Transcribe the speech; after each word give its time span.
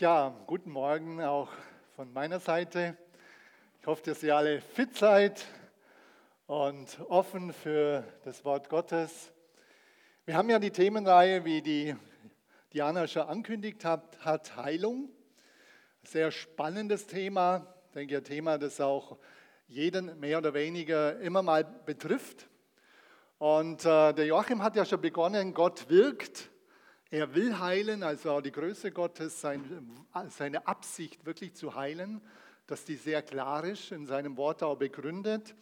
Ja, 0.00 0.32
guten 0.46 0.70
Morgen 0.70 1.20
auch 1.20 1.48
von 1.96 2.12
meiner 2.12 2.38
Seite. 2.38 2.96
Ich 3.80 3.86
hoffe, 3.88 4.04
dass 4.04 4.22
ihr 4.22 4.36
alle 4.36 4.60
fit 4.60 4.96
seid 4.96 5.44
und 6.46 7.00
offen 7.08 7.52
für 7.52 8.04
das 8.22 8.44
Wort 8.44 8.68
Gottes. 8.68 9.32
Wir 10.24 10.36
haben 10.36 10.48
ja 10.50 10.60
die 10.60 10.70
Themenreihe, 10.70 11.44
wie 11.44 11.62
die 11.62 11.96
Diana 12.72 13.08
schon 13.08 13.22
angekündigt 13.22 13.84
hat, 13.84 14.24
hat 14.24 14.54
Heilung. 14.54 15.08
Sehr 16.04 16.30
spannendes 16.30 17.08
Thema. 17.08 17.66
Ich 17.88 17.94
denke, 17.94 18.18
ein 18.18 18.24
Thema, 18.24 18.56
das 18.56 18.80
auch 18.80 19.18
jeden 19.66 20.20
mehr 20.20 20.38
oder 20.38 20.54
weniger 20.54 21.18
immer 21.18 21.42
mal 21.42 21.64
betrifft. 21.64 22.48
Und 23.38 23.84
äh, 23.84 24.12
der 24.12 24.26
Joachim 24.26 24.62
hat 24.62 24.76
ja 24.76 24.84
schon 24.84 25.00
begonnen, 25.00 25.54
Gott 25.54 25.90
wirkt. 25.90 26.50
Er 27.10 27.34
will 27.34 27.58
heilen, 27.58 28.02
also 28.02 28.32
auch 28.32 28.42
die 28.42 28.52
Größe 28.52 28.92
Gottes, 28.92 29.40
seine 29.40 30.66
Absicht 30.66 31.24
wirklich 31.24 31.54
zu 31.54 31.74
heilen, 31.74 32.20
dass 32.66 32.84
die 32.84 32.96
sehr 32.96 33.22
klar 33.22 33.64
ist, 33.64 33.92
in 33.92 34.04
seinem 34.04 34.36
Wort 34.36 34.62
auch 34.62 34.76
begründet. 34.76 35.54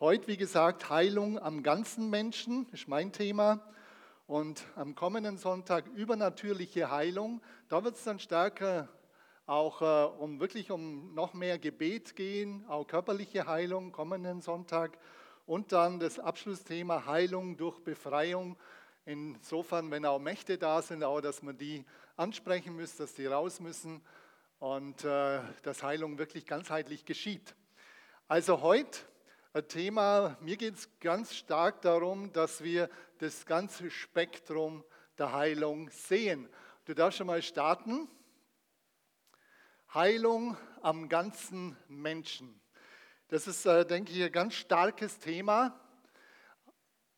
Heute, 0.00 0.26
wie 0.26 0.36
gesagt, 0.36 0.90
Heilung 0.90 1.38
am 1.38 1.62
ganzen 1.62 2.10
Menschen 2.10 2.66
ist 2.72 2.88
mein 2.88 3.12
Thema. 3.12 3.64
Und 4.26 4.64
am 4.74 4.96
kommenden 4.96 5.38
Sonntag 5.38 5.86
übernatürliche 5.94 6.90
Heilung. 6.90 7.40
Da 7.68 7.84
wird 7.84 7.94
es 7.94 8.02
dann 8.02 8.18
stärker 8.18 8.88
auch 9.46 9.82
äh, 9.82 10.12
um 10.18 10.40
wirklich 10.40 10.72
um 10.72 11.14
noch 11.14 11.34
mehr 11.34 11.60
Gebet 11.60 12.16
gehen, 12.16 12.64
auch 12.66 12.84
körperliche 12.84 13.46
Heilung 13.46 13.92
kommenden 13.92 14.40
Sonntag. 14.40 14.98
Und 15.46 15.70
dann 15.70 16.00
das 16.00 16.18
Abschlussthema 16.18 17.06
Heilung 17.06 17.56
durch 17.56 17.78
Befreiung 17.78 18.56
Insofern, 19.12 19.90
wenn 19.90 20.06
auch 20.06 20.20
Mächte 20.20 20.56
da 20.56 20.80
sind, 20.82 21.02
auch, 21.02 21.20
dass 21.20 21.42
man 21.42 21.58
die 21.58 21.84
ansprechen 22.16 22.76
muss, 22.76 22.94
dass 22.94 23.12
die 23.12 23.26
raus 23.26 23.58
müssen 23.58 24.00
und 24.60 25.04
äh, 25.04 25.40
dass 25.64 25.82
Heilung 25.82 26.16
wirklich 26.16 26.46
ganzheitlich 26.46 27.04
geschieht. 27.04 27.56
Also 28.28 28.60
heute 28.60 29.00
ein 29.52 29.66
Thema, 29.66 30.36
mir 30.40 30.56
geht 30.56 30.76
es 30.76 30.88
ganz 31.00 31.34
stark 31.34 31.82
darum, 31.82 32.32
dass 32.32 32.62
wir 32.62 32.88
das 33.18 33.46
ganze 33.46 33.90
Spektrum 33.90 34.84
der 35.18 35.32
Heilung 35.32 35.90
sehen. 35.90 36.48
Du 36.84 36.94
darfst 36.94 37.18
schon 37.18 37.26
mal 37.26 37.42
starten. 37.42 38.06
Heilung 39.92 40.56
am 40.82 41.08
ganzen 41.08 41.76
Menschen. 41.88 42.60
Das 43.26 43.48
ist, 43.48 43.66
äh, 43.66 43.84
denke 43.84 44.12
ich, 44.12 44.22
ein 44.22 44.30
ganz 44.30 44.54
starkes 44.54 45.18
Thema. 45.18 45.80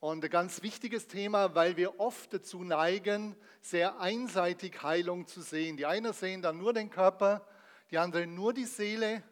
Und 0.03 0.21
ein 0.21 0.29
ganz 0.29 0.61
wichtiges 0.63 1.07
Thema, 1.07 1.55
weil 1.55 1.77
wir 1.77 1.97
oft 1.97 2.33
dazu 2.33 2.65
neigen, 2.65 3.37
sehr 3.61 4.01
einseitig 4.01 4.83
Heilung 4.83 5.27
zu 5.27 5.41
sehen. 5.41 5.77
Die 5.77 5.85
einen 5.85 6.11
sehen 6.11 6.41
dann 6.41 6.57
nur 6.57 6.73
den 6.73 6.89
Körper, 6.89 7.47
die 7.89 7.97
anderen 7.97 8.35
nur 8.35 8.53
die 8.53 8.65
Seele 8.65 9.23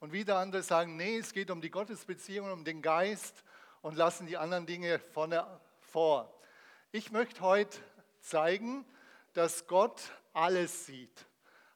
und 0.00 0.12
wieder 0.12 0.36
andere 0.36 0.62
sagen, 0.62 0.98
nee, 0.98 1.16
es 1.16 1.32
geht 1.32 1.50
um 1.50 1.62
die 1.62 1.70
Gottesbeziehung, 1.70 2.52
um 2.52 2.62
den 2.62 2.82
Geist 2.82 3.42
und 3.80 3.96
lassen 3.96 4.26
die 4.26 4.36
anderen 4.36 4.66
Dinge 4.66 4.98
vorne 4.98 5.46
vor. 5.80 6.30
Ich 6.92 7.10
möchte 7.10 7.40
heute 7.40 7.78
zeigen, 8.20 8.84
dass 9.32 9.66
Gott 9.66 10.12
alles 10.34 10.84
sieht. 10.84 11.24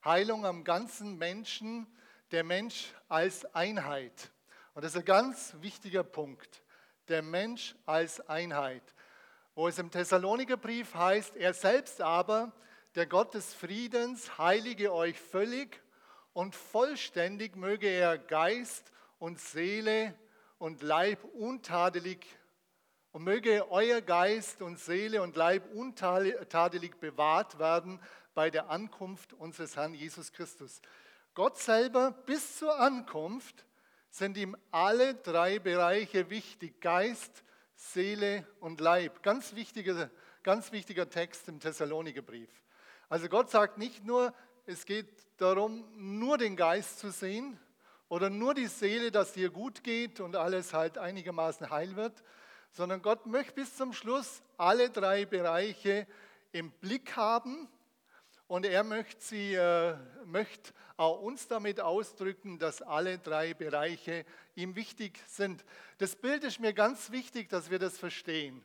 Heilung 0.04 0.44
am 0.44 0.62
ganzen 0.62 1.16
Menschen, 1.16 1.86
der 2.32 2.44
Mensch 2.44 2.92
als 3.08 3.46
Einheit. 3.54 4.30
Und 4.74 4.84
das 4.84 4.92
ist 4.92 4.98
ein 4.98 5.06
ganz 5.06 5.54
wichtiger 5.62 6.04
Punkt 6.04 6.61
der 7.12 7.22
Mensch 7.22 7.74
als 7.84 8.26
Einheit. 8.26 8.82
Wo 9.54 9.68
es 9.68 9.78
im 9.78 9.90
Thessalonikerbrief 9.90 10.94
heißt, 10.94 11.36
er 11.36 11.52
selbst 11.52 12.00
aber, 12.00 12.52
der 12.94 13.06
Gott 13.06 13.34
des 13.34 13.52
Friedens, 13.52 14.38
heilige 14.38 14.94
euch 14.94 15.20
völlig 15.20 15.82
und 16.32 16.54
vollständig 16.54 17.54
möge 17.54 17.86
er 17.86 18.16
Geist 18.16 18.90
und 19.18 19.38
Seele 19.38 20.14
und 20.58 20.80
Leib 20.80 21.22
untadelig 21.34 22.26
und 23.12 23.24
möge 23.24 23.70
euer 23.70 24.00
Geist 24.00 24.62
und 24.62 24.80
Seele 24.80 25.20
und 25.20 25.36
Leib 25.36 25.70
untadelig 25.74 26.96
bewahrt 26.98 27.58
werden 27.58 28.00
bei 28.32 28.48
der 28.48 28.70
Ankunft 28.70 29.34
unseres 29.34 29.76
Herrn 29.76 29.92
Jesus 29.92 30.32
Christus. 30.32 30.80
Gott 31.34 31.58
selber 31.58 32.10
bis 32.10 32.56
zur 32.56 32.78
Ankunft 32.80 33.66
sind 34.12 34.36
ihm 34.36 34.56
alle 34.70 35.14
drei 35.14 35.58
Bereiche 35.58 36.28
wichtig, 36.28 36.80
Geist, 36.82 37.42
Seele 37.74 38.46
und 38.60 38.80
Leib. 38.80 39.22
Ganz 39.22 39.54
wichtiger, 39.54 40.10
ganz 40.42 40.70
wichtiger 40.70 41.08
Text 41.08 41.48
im 41.48 41.58
Thessalonikerbrief. 41.58 42.50
Also 43.08 43.28
Gott 43.28 43.50
sagt 43.50 43.78
nicht 43.78 44.04
nur, 44.04 44.34
es 44.66 44.84
geht 44.84 45.08
darum, 45.38 45.84
nur 45.96 46.36
den 46.36 46.56
Geist 46.56 46.98
zu 46.98 47.10
sehen 47.10 47.58
oder 48.10 48.28
nur 48.28 48.52
die 48.52 48.66
Seele, 48.66 49.10
dass 49.10 49.32
dir 49.32 49.48
gut 49.48 49.82
geht 49.82 50.20
und 50.20 50.36
alles 50.36 50.74
halt 50.74 50.98
einigermaßen 50.98 51.70
heil 51.70 51.96
wird, 51.96 52.22
sondern 52.70 53.00
Gott 53.00 53.24
möchte 53.24 53.54
bis 53.54 53.76
zum 53.76 53.94
Schluss 53.94 54.42
alle 54.58 54.90
drei 54.90 55.24
Bereiche 55.24 56.06
im 56.52 56.70
Blick 56.70 57.16
haben 57.16 57.66
und 58.52 58.66
er 58.66 58.84
möchte, 58.84 59.24
sie, 59.24 59.54
äh, 59.54 59.96
möchte 60.26 60.74
auch 60.98 61.22
uns 61.22 61.48
damit 61.48 61.80
ausdrücken, 61.80 62.58
dass 62.58 62.82
alle 62.82 63.16
drei 63.16 63.54
Bereiche 63.54 64.26
ihm 64.54 64.76
wichtig 64.76 65.18
sind. 65.26 65.64
Das 65.96 66.14
Bild 66.14 66.44
ist 66.44 66.60
mir 66.60 66.74
ganz 66.74 67.10
wichtig, 67.10 67.48
dass 67.48 67.70
wir 67.70 67.78
das 67.78 67.96
verstehen. 67.96 68.62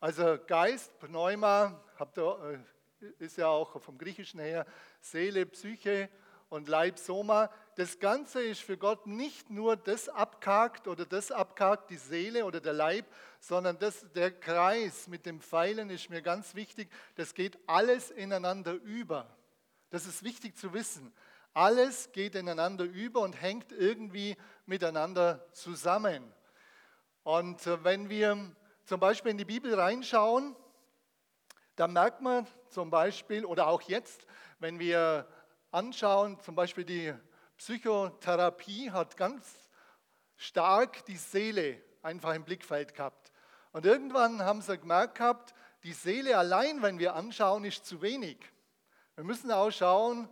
Also 0.00 0.36
Geist, 0.46 0.98
Pneuma, 0.98 1.82
ihr, 2.18 2.60
äh, 3.00 3.24
ist 3.24 3.38
ja 3.38 3.48
auch 3.48 3.80
vom 3.80 3.96
Griechischen 3.96 4.38
her 4.38 4.66
Seele, 5.00 5.46
Psyche 5.46 6.10
und 6.52 6.68
Leib, 6.68 6.98
Soma. 6.98 7.50
Das 7.76 7.98
Ganze 7.98 8.42
ist 8.42 8.60
für 8.60 8.76
Gott 8.76 9.06
nicht 9.06 9.48
nur 9.48 9.74
das 9.74 10.10
abkackt 10.10 10.86
oder 10.86 11.06
das 11.06 11.32
abkackt, 11.32 11.88
die 11.88 11.96
Seele 11.96 12.44
oder 12.44 12.60
der 12.60 12.74
Leib, 12.74 13.06
sondern 13.40 13.78
das, 13.78 14.04
der 14.14 14.30
Kreis 14.30 15.08
mit 15.08 15.24
dem 15.24 15.40
Pfeilen 15.40 15.88
ist 15.88 16.10
mir 16.10 16.20
ganz 16.20 16.54
wichtig. 16.54 16.90
Das 17.14 17.32
geht 17.32 17.58
alles 17.66 18.10
ineinander 18.10 18.74
über. 18.74 19.34
Das 19.88 20.06
ist 20.06 20.24
wichtig 20.24 20.58
zu 20.58 20.74
wissen. 20.74 21.10
Alles 21.54 22.12
geht 22.12 22.34
ineinander 22.34 22.84
über 22.84 23.20
und 23.20 23.40
hängt 23.40 23.72
irgendwie 23.72 24.36
miteinander 24.66 25.46
zusammen. 25.52 26.22
Und 27.22 27.66
äh, 27.66 27.82
wenn 27.82 28.10
wir 28.10 28.54
zum 28.84 29.00
Beispiel 29.00 29.30
in 29.30 29.38
die 29.38 29.46
Bibel 29.46 29.74
reinschauen, 29.74 30.54
dann 31.76 31.94
merkt 31.94 32.20
man 32.20 32.46
zum 32.68 32.90
Beispiel, 32.90 33.46
oder 33.46 33.68
auch 33.68 33.80
jetzt, 33.80 34.26
wenn 34.58 34.78
wir 34.78 35.26
anschauen, 35.72 36.38
zum 36.40 36.54
Beispiel 36.54 36.84
die 36.84 37.14
Psychotherapie 37.56 38.90
hat 38.90 39.16
ganz 39.16 39.68
stark 40.36 41.04
die 41.06 41.16
Seele 41.16 41.82
einfach 42.02 42.34
im 42.34 42.44
Blickfeld 42.44 42.94
gehabt. 42.94 43.32
Und 43.72 43.86
irgendwann 43.86 44.42
haben 44.42 44.60
sie 44.60 44.78
gemerkt 44.78 45.16
gehabt, 45.16 45.54
die 45.82 45.92
Seele 45.92 46.36
allein, 46.36 46.82
wenn 46.82 46.98
wir 46.98 47.14
anschauen, 47.14 47.64
ist 47.64 47.86
zu 47.86 48.02
wenig. 48.02 48.38
Wir 49.16 49.24
müssen 49.24 49.50
auch 49.50 49.70
schauen, 49.70 50.28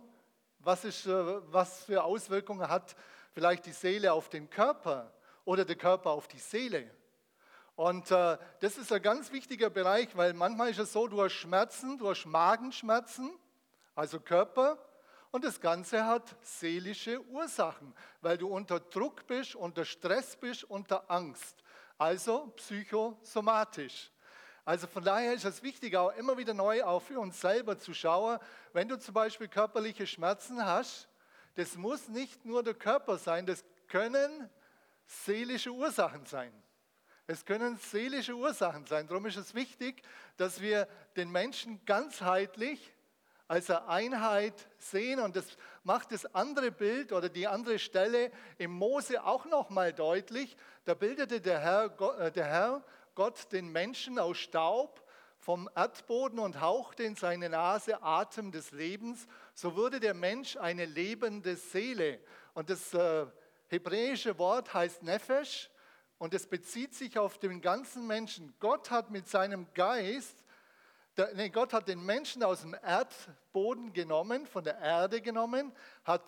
was, 0.59 0.85
ist, 0.85 1.07
äh, 1.07 1.51
was 1.51 1.83
für 1.83 2.03
Auswirkungen 2.03 2.69
hat 2.69 2.95
vielleicht 3.33 3.65
die 3.65 3.71
Seele 3.71 4.13
auf 4.13 4.29
den 4.29 4.49
Körper 4.49 5.11
oder 5.45 5.65
der 5.65 5.75
Körper 5.75 6.11
auf 6.11 6.27
die 6.27 6.39
Seele. 6.39 6.89
Und 7.75 8.11
äh, 8.11 8.37
das 8.59 8.77
ist 8.77 8.91
ein 8.91 9.01
ganz 9.01 9.31
wichtiger 9.31 9.69
Bereich, 9.69 10.15
weil 10.15 10.33
manchmal 10.33 10.69
ist 10.69 10.79
es 10.79 10.93
so, 10.93 11.07
du 11.07 11.21
hast 11.23 11.33
Schmerzen, 11.33 11.97
du 11.97 12.09
hast 12.09 12.25
Magenschmerzen, 12.25 13.31
also 13.95 14.19
Körper, 14.19 14.77
und 15.31 15.45
das 15.45 15.59
Ganze 15.59 16.05
hat 16.05 16.35
seelische 16.41 17.21
Ursachen, 17.27 17.93
weil 18.21 18.37
du 18.37 18.47
unter 18.47 18.79
Druck 18.79 19.25
bist, 19.27 19.55
unter 19.55 19.85
Stress 19.85 20.35
bist, 20.35 20.63
unter 20.65 21.09
Angst. 21.09 21.63
Also 21.97 22.47
psychosomatisch. 22.57 24.11
Also 24.65 24.87
von 24.87 25.03
daher 25.03 25.33
ist 25.33 25.45
es 25.45 25.63
wichtig, 25.63 25.95
auch 25.95 26.15
immer 26.15 26.37
wieder 26.37 26.53
neu 26.53 26.83
auch 26.83 27.01
für 27.01 27.19
uns 27.19 27.39
selber 27.41 27.77
zu 27.77 27.93
schauen, 27.93 28.39
wenn 28.73 28.87
du 28.87 28.99
zum 28.99 29.13
Beispiel 29.13 29.47
körperliche 29.47 30.05
Schmerzen 30.05 30.63
hast, 30.63 31.07
das 31.55 31.75
muss 31.75 32.07
nicht 32.07 32.45
nur 32.45 32.63
der 32.63 32.75
Körper 32.75 33.17
sein, 33.17 33.45
das 33.45 33.65
können 33.87 34.49
seelische 35.05 35.71
Ursachen 35.71 36.25
sein. 36.25 36.53
Es 37.27 37.45
können 37.45 37.77
seelische 37.77 38.33
Ursachen 38.33 38.85
sein. 38.85 39.07
Darum 39.07 39.25
ist 39.25 39.37
es 39.37 39.53
wichtig, 39.55 40.03
dass 40.37 40.61
wir 40.61 40.87
den 41.15 41.31
Menschen 41.31 41.83
ganzheitlich 41.85 42.93
als 43.51 43.69
eine 43.69 43.85
Einheit 43.89 44.69
sehen. 44.77 45.19
Und 45.19 45.35
das 45.35 45.57
macht 45.83 46.13
das 46.13 46.25
andere 46.33 46.71
Bild 46.71 47.11
oder 47.11 47.27
die 47.27 47.47
andere 47.47 47.79
Stelle 47.79 48.31
im 48.57 48.71
Mose 48.71 49.25
auch 49.25 49.43
nochmal 49.43 49.91
deutlich. 49.91 50.55
Da 50.85 50.93
bildete 50.93 51.41
der 51.41 51.59
Herr, 51.59 52.17
äh, 52.17 52.31
der 52.31 52.45
Herr 52.45 52.81
Gott 53.13 53.51
den 53.51 53.69
Menschen 53.69 54.19
aus 54.19 54.37
Staub 54.37 55.05
vom 55.37 55.69
Erdboden 55.75 56.39
und 56.39 56.61
hauchte 56.61 57.03
in 57.03 57.17
seine 57.17 57.49
Nase 57.49 58.01
Atem 58.01 58.53
des 58.53 58.71
Lebens. 58.71 59.27
So 59.53 59.75
wurde 59.75 59.99
der 59.99 60.13
Mensch 60.13 60.55
eine 60.55 60.85
lebende 60.85 61.57
Seele. 61.57 62.21
Und 62.53 62.69
das 62.69 62.93
äh, 62.93 63.25
hebräische 63.67 64.37
Wort 64.37 64.73
heißt 64.73 65.03
Nefesh 65.03 65.69
und 66.19 66.33
es 66.33 66.47
bezieht 66.47 66.95
sich 66.95 67.17
auf 67.17 67.37
den 67.37 67.59
ganzen 67.59 68.07
Menschen. 68.07 68.53
Gott 68.61 68.91
hat 68.91 69.11
mit 69.11 69.27
seinem 69.27 69.67
Geist 69.73 70.40
Der, 71.17 71.33
nee, 71.33 71.49
Gott 71.49 71.73
hat 71.73 71.89
den 71.89 72.05
Menschen 72.05 72.41
aus 72.41 72.61
dem 72.61 72.73
Erdboden 72.73 73.91
genommen, 73.91 74.47
von 74.47 74.63
der 74.63 74.79
Erde 74.79 75.21
genommen, 75.21 75.73
hat 76.05 76.23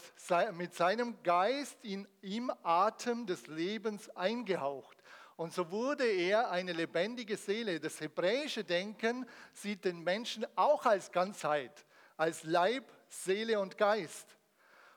mit 0.53 0.75
seinem 0.75 1.21
Geist 1.23 1.77
in 1.83 2.07
ihm 2.21 2.51
Atem 2.63 3.25
des 3.25 3.47
Lebens 3.47 4.09
eingehaucht. 4.09 4.97
Und 5.35 5.53
so 5.53 5.71
wurde 5.71 6.05
er 6.05 6.51
eine 6.51 6.73
lebendige 6.73 7.37
Seele. 7.37 7.79
Das 7.79 7.99
hebräische 8.01 8.63
Denken 8.63 9.25
sieht 9.53 9.85
den 9.85 10.03
Menschen 10.03 10.45
auch 10.55 10.85
als 10.85 11.11
Ganzheit, 11.11 11.85
als 12.17 12.43
Leib, 12.43 12.83
Seele 13.07 13.59
und 13.59 13.77
Geist. 13.77 14.37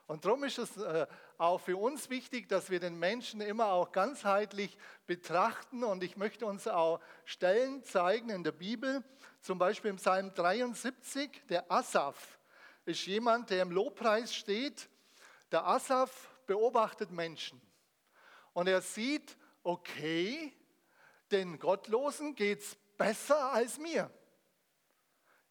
Und 0.05 0.23
darum 0.23 0.43
ist 0.43 0.57
es 0.57 0.77
äh, 0.77 1.07
auch 1.37 1.59
für 1.59 1.77
uns 1.77 2.09
wichtig, 2.09 2.49
dass 2.49 2.69
wir 2.69 2.79
den 2.79 2.97
Menschen 2.97 3.41
immer 3.41 3.67
auch 3.67 3.91
ganzheitlich 3.91 4.77
betrachten. 5.05 5.83
Und 5.83 6.03
ich 6.03 6.17
möchte 6.17 6.45
uns 6.45 6.67
auch 6.67 6.99
Stellen 7.25 7.83
zeigen 7.83 8.29
in 8.29 8.43
der 8.43 8.51
Bibel, 8.51 9.03
zum 9.41 9.59
Beispiel 9.59 9.91
im 9.91 9.97
Psalm 9.97 10.33
73, 10.33 11.43
der 11.49 11.71
Asaf 11.71 12.39
ist 12.85 13.05
jemand, 13.05 13.49
der 13.49 13.61
im 13.61 13.71
Lobpreis 13.71 14.33
steht. 14.33 14.89
Der 15.51 15.65
Asaf 15.65 16.29
beobachtet 16.47 17.11
Menschen 17.11 17.61
und 18.53 18.67
er 18.67 18.81
sieht, 18.81 19.37
okay, 19.63 20.53
den 21.31 21.59
Gottlosen 21.59 22.35
geht 22.35 22.61
es 22.61 22.75
besser 22.97 23.51
als 23.53 23.77
mir. 23.77 24.09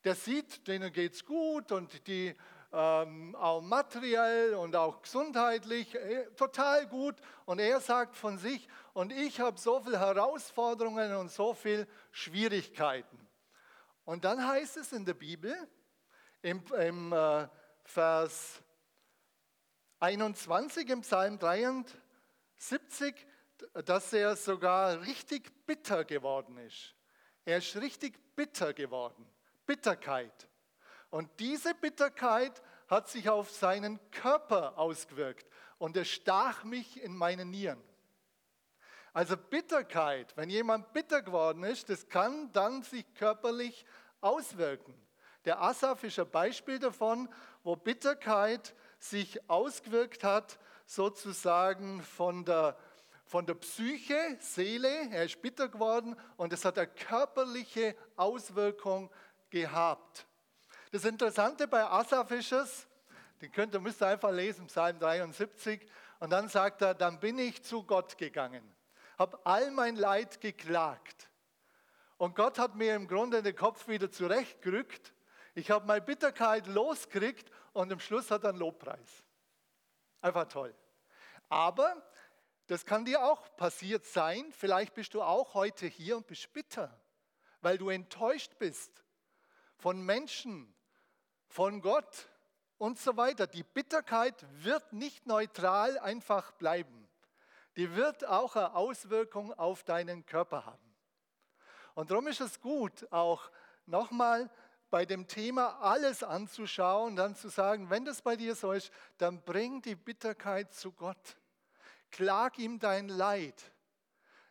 Der 0.05 0.15
sieht, 0.15 0.67
denen 0.67 0.93
geht 0.93 1.15
es 1.15 1.25
gut 1.25 1.73
und 1.73 2.07
die 2.07 2.35
ähm, 2.77 3.35
auch 3.37 3.63
materiell 3.63 4.55
und 4.55 4.77
auch 4.77 5.01
gesundheitlich 5.01 5.95
äh, 5.95 6.27
total 6.37 6.87
gut. 6.87 7.17
Und 7.47 7.59
er 7.59 7.81
sagt 7.81 8.17
von 8.17 8.37
sich, 8.37 8.69
und 8.93 9.13
ich 9.13 9.41
habe 9.41 9.59
so 9.59 9.81
viele 9.81 9.99
Herausforderungen 9.99 11.17
und 11.17 11.31
so 11.31 11.55
viele 11.55 11.89
Schwierigkeiten. 12.11 13.19
Und 14.05 14.25
dann 14.25 14.47
heißt 14.47 14.77
es 14.77 14.93
in 14.93 15.07
der 15.07 15.15
Bibel, 15.15 15.57
im, 16.43 16.63
im 16.79 17.13
äh, 17.15 17.49
Vers 17.85 18.61
21 20.01 20.91
im 20.91 21.01
Psalm 21.01 21.39
73, 21.39 23.15
dass 23.87 24.13
er 24.13 24.37
sogar 24.37 25.01
richtig 25.01 25.51
bitter 25.65 26.05
geworden 26.05 26.59
ist. 26.59 26.95
Er 27.47 27.59
ist 27.59 27.75
richtig 27.77 28.37
bitter 28.37 28.75
geworden. 28.75 29.27
Bitterkeit. 29.65 30.47
Und 31.11 31.31
diese 31.39 31.75
Bitterkeit 31.75 32.63
hat 32.89 33.09
sich 33.09 33.29
auf 33.29 33.51
seinen 33.51 33.99
Körper 34.11 34.79
ausgewirkt 34.79 35.49
und 35.79 35.97
er 35.97 36.05
stach 36.05 36.65
mich 36.65 37.03
in 37.03 37.17
meine 37.17 37.45
Nieren. 37.45 37.83
Also 39.13 39.37
Bitterkeit, 39.37 40.37
wenn 40.37 40.51
jemand 40.51 40.93
bitter 40.93 41.23
geworden 41.23 41.65
ist, 41.65 41.89
das 41.89 42.09
kann 42.09 42.53
dann 42.53 42.83
sich 42.83 43.05
körperlich 43.15 43.87
auswirken. 44.21 44.95
Der 45.47 45.63
Asaf 45.63 46.05
ist 46.05 46.19
ein 46.19 46.31
Beispiel 46.31 46.79
davon, 46.79 47.29
wo 47.63 47.77
Bitterkeit 47.77 48.75
sich 48.99 49.49
ausgewirkt 49.49 50.25
hat, 50.25 50.59
sozusagen 50.87 52.03
von 52.03 52.45
der, 52.45 52.77
von 53.25 53.47
der 53.47 53.55
Psyche, 53.55 54.37
Seele, 54.41 55.09
er 55.11 55.25
ist 55.25 55.41
bitter 55.41 55.69
geworden 55.69 56.17
und 56.37 56.53
es 56.53 56.65
hat 56.65 56.79
eine 56.79 56.89
körperliche 56.89 57.97
Auswirkung 58.17 59.11
gehabt. 59.51 60.27
Das 60.93 61.05
Interessante 61.05 61.67
bei 61.67 61.85
Asaf 61.85 62.31
ist 62.31 62.53
es, 62.53 62.87
den 63.41 63.53
könnt 63.53 63.75
ihr, 63.75 63.81
müsst 63.81 64.03
ihr 64.03 64.07
einfach 64.07 64.31
lesen, 64.31 64.67
Psalm 64.67 64.99
73, 64.99 65.87
und 66.21 66.31
dann 66.31 66.49
sagt 66.49 66.83
er, 66.83 66.95
dann 66.95 67.21
bin 67.21 67.39
ich 67.39 67.63
zu 67.63 67.83
Gott 67.83 68.17
gegangen, 68.17 68.63
habe 69.19 69.39
all 69.45 69.71
mein 69.71 69.97
Leid 69.97 70.41
geklagt. 70.41 71.29
Und 72.19 72.35
Gott 72.35 72.59
hat 72.59 72.75
mir 72.77 72.95
im 72.95 73.09
Grunde 73.09 73.43
den 73.43 73.55
Kopf 73.55 73.89
wieder 73.89 74.11
zurechtgerückt. 74.11 75.13
Ich 75.55 75.71
habe 75.71 75.87
meine 75.87 76.01
Bitterkeit 76.01 76.67
losgekriegt 76.67 77.51
und 77.73 77.93
am 77.93 78.01
Schluss 78.01 78.31
hat 78.31 78.45
er 78.45 78.51
einen 78.51 78.59
Lobpreis. 78.59 79.25
Einfach 80.23 80.49
toll. 80.49 80.75
Aber 81.49 82.03
das 82.69 82.87
kann 82.87 83.05
dir 83.05 83.23
auch 83.23 83.55
passiert 83.57 84.07
sein. 84.07 84.51
Vielleicht 84.53 84.95
bist 84.95 85.15
du 85.15 85.23
auch 85.23 85.55
heute 85.55 85.87
hier 85.87 86.17
und 86.17 86.27
bist 86.27 86.53
bitter, 86.53 86.99
weil 87.61 87.77
du 87.77 87.91
enttäuscht 87.91 88.59
bist 88.59 89.05
von 89.77 90.01
Menschen, 90.01 90.75
von 91.57 91.81
Gott 91.81 92.29
und 92.77 92.99
so 92.99 93.17
weiter. 93.17 93.47
Die 93.47 93.63
Bitterkeit 93.63 94.45
wird 94.63 94.93
nicht 94.93 95.27
neutral 95.27 95.99
einfach 95.99 96.53
bleiben. 96.53 97.09
Die 97.77 97.97
wird 97.97 98.27
auch 98.27 98.57
eine 98.57 98.75
Auswirkung 98.75 99.55
auf 99.55 99.83
deinen 99.83 100.27
Körper 100.27 100.67
haben. 100.67 100.95
Und 101.95 102.11
darum 102.11 102.27
ist 102.27 102.43
es 102.43 102.61
gut, 102.61 103.11
auch 103.11 103.51
nochmal 103.87 104.51
bei 104.91 105.07
dem 105.07 105.27
Thema 105.29 105.81
alles 105.81 106.23
anzuschauen, 106.23 107.17
dann 107.17 107.35
zu 107.35 107.49
sagen, 107.49 107.89
wenn 107.89 108.05
das 108.05 108.21
bei 108.21 108.37
dir 108.37 108.55
so 108.55 108.73
ist, 108.73 108.93
dann 109.17 109.41
bring 109.41 109.81
die 109.81 109.97
Bitterkeit 109.97 110.75
zu 110.75 110.93
Gott. 110.93 111.39
Klag 112.11 112.59
ihm 112.59 112.79
dein 112.79 113.09
Leid. 113.09 113.73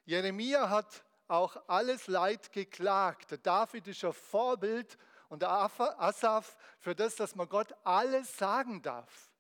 Jeremia 0.06 0.72
hat 0.72 1.04
auch 1.28 1.56
alles 1.68 2.08
Leid 2.08 2.52
geklagt. 2.52 3.38
David 3.44 3.90
ist 3.90 4.04
ein 4.04 4.12
Vorbild 4.12 4.98
und 5.30 5.42
der 5.42 5.50
Asaf 5.50 6.58
für 6.80 6.96
das, 6.96 7.16
dass 7.16 7.36
man 7.36 7.50
Gott 7.50 7.74
alles 7.84 8.38
sagen 8.38 8.82
darf. 8.82 9.32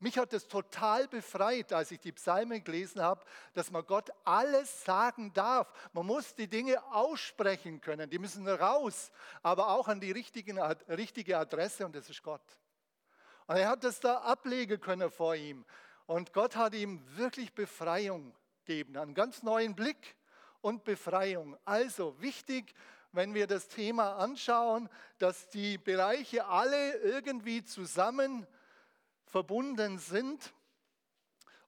Mich 0.00 0.18
hat 0.18 0.32
es 0.34 0.46
total 0.46 1.08
befreit, 1.08 1.72
als 1.72 1.90
ich 1.90 2.00
die 2.00 2.12
Psalmen 2.12 2.62
gelesen 2.62 3.00
habe, 3.00 3.24
dass 3.54 3.70
man 3.70 3.86
Gott 3.86 4.10
alles 4.24 4.84
sagen 4.84 5.32
darf. 5.32 5.72
Man 5.92 6.04
muss 6.04 6.34
die 6.34 6.48
Dinge 6.48 6.82
aussprechen 6.92 7.80
können, 7.80 8.10
die 8.10 8.18
müssen 8.18 8.46
raus, 8.46 9.10
aber 9.42 9.68
auch 9.68 9.88
an 9.88 10.00
die 10.00 10.12
richtige 10.12 11.38
Adresse 11.38 11.86
und 11.86 11.96
das 11.96 12.10
ist 12.10 12.22
Gott. 12.22 12.42
Und 13.46 13.56
er 13.56 13.68
hat 13.68 13.84
das 13.84 14.00
da 14.00 14.18
ablegen 14.18 14.80
können 14.80 15.10
vor 15.10 15.36
ihm. 15.36 15.64
Und 16.06 16.32
Gott 16.32 16.56
hat 16.56 16.74
ihm 16.74 17.02
wirklich 17.16 17.54
Befreiung 17.54 18.34
gegeben, 18.64 18.96
einen 18.98 19.14
ganz 19.14 19.42
neuen 19.42 19.74
Blick 19.74 20.16
und 20.60 20.84
Befreiung. 20.84 21.56
Also 21.64 22.20
wichtig, 22.20 22.74
wenn 23.14 23.32
wir 23.32 23.46
das 23.46 23.68
Thema 23.68 24.16
anschauen, 24.16 24.88
dass 25.18 25.48
die 25.48 25.78
Bereiche 25.78 26.46
alle 26.46 26.96
irgendwie 26.98 27.64
zusammen 27.64 28.46
verbunden 29.26 29.98
sind. 29.98 30.52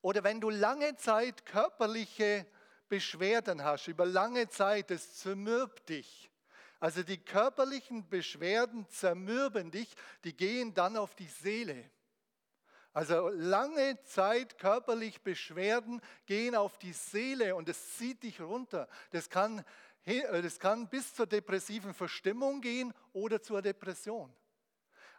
Oder 0.03 0.25
wenn 0.25 0.41
du 0.41 0.51
lange 0.51 0.97
Zeit 0.97 1.47
körperliche 1.47 2.47
Beschwerden 2.89 3.63
hast, 3.65 3.89
über 3.89 4.07
lange 4.07 4.49
Zeit, 4.49 4.91
das 4.91 5.17
zermürbt 5.17 5.89
dich. 5.89 6.31
Also 6.79 7.03
die 7.03 7.19
körperlichen 7.19 8.09
Beschwerden 8.09 8.89
zermürben 8.89 9.71
dich, 9.71 9.95
die 10.25 10.37
gehen 10.37 10.75
dann 10.75 10.97
auf 10.97 11.15
die 11.15 11.27
Seele. 11.27 11.91
Also 12.97 13.29
lange 13.29 14.03
Zeit 14.05 14.59
körperlich 14.59 15.21
Beschwerden 15.21 16.01
gehen 16.25 16.55
auf 16.55 16.79
die 16.79 16.95
Seele 16.95 17.55
und 17.55 17.69
es 17.69 17.99
zieht 17.99 18.23
dich 18.23 18.41
runter. 18.41 18.89
Das 19.11 19.29
kann 19.29 19.63
das 20.07 20.59
kann 20.59 20.89
bis 20.89 21.15
zur 21.15 21.27
depressiven 21.27 21.93
Verstimmung 21.93 22.61
gehen 22.61 22.95
oder 23.13 23.43
zur 23.43 23.61
Depression. 23.61 24.33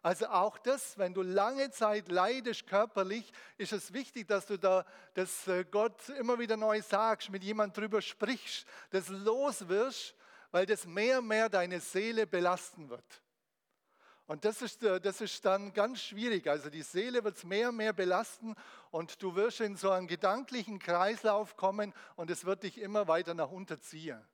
Also 0.02 0.28
auch 0.28 0.58
das, 0.58 0.98
wenn 0.98 1.14
du 1.14 1.22
lange 1.22 1.70
Zeit 1.72 2.08
leidest 2.08 2.68
körperlich, 2.68 3.32
ist 3.58 3.74
es 3.74 3.92
wichtig, 3.92 4.28
dass 4.28 4.46
du 4.46 4.58
da 4.58 4.86
das 5.16 5.48
äh, 5.48 5.66
Gott 5.66 6.08
immer 6.10 6.40
wieder 6.40 6.56
neu 6.56 6.82
sagst, 6.82 7.30
mit 7.30 7.44
jemand 7.44 7.76
drüber 7.76 8.02
sprichst, 8.02 8.66
das 8.92 9.10
los 9.10 9.68
wirst, 9.68 10.16
weil 10.52 10.66
das 10.66 10.86
mehr 10.86 11.20
und 11.20 11.28
mehr 11.28 11.50
deine 11.50 11.82
Seele 11.82 12.26
belasten 12.26 12.90
wird. 12.90 13.22
Und 14.28 14.46
das 14.46 14.62
ist, 14.62 14.84
äh, 14.84 15.02
das 15.02 15.20
ist 15.20 15.44
dann 15.44 15.74
ganz 15.74 16.02
schwierig. 16.02 16.48
Also 16.48 16.70
die 16.70 16.84
Seele 16.84 17.24
wird 17.24 17.36
es 17.36 17.44
mehr 17.44 17.70
und 17.70 17.78
mehr 17.78 17.92
belasten 17.94 18.56
und 18.92 19.22
du 19.22 19.36
wirst 19.36 19.62
in 19.62 19.76
so 19.76 19.92
einen 19.92 20.08
gedanklichen 20.08 20.80
Kreislauf 20.80 21.58
kommen 21.58 21.94
und 22.16 22.30
es 22.30 22.46
wird 22.46 22.64
dich 22.64 22.80
immer 22.80 23.08
weiter 23.08 23.34
nach 23.34 23.52
unten 23.52 23.82
ziehen. 23.82 24.26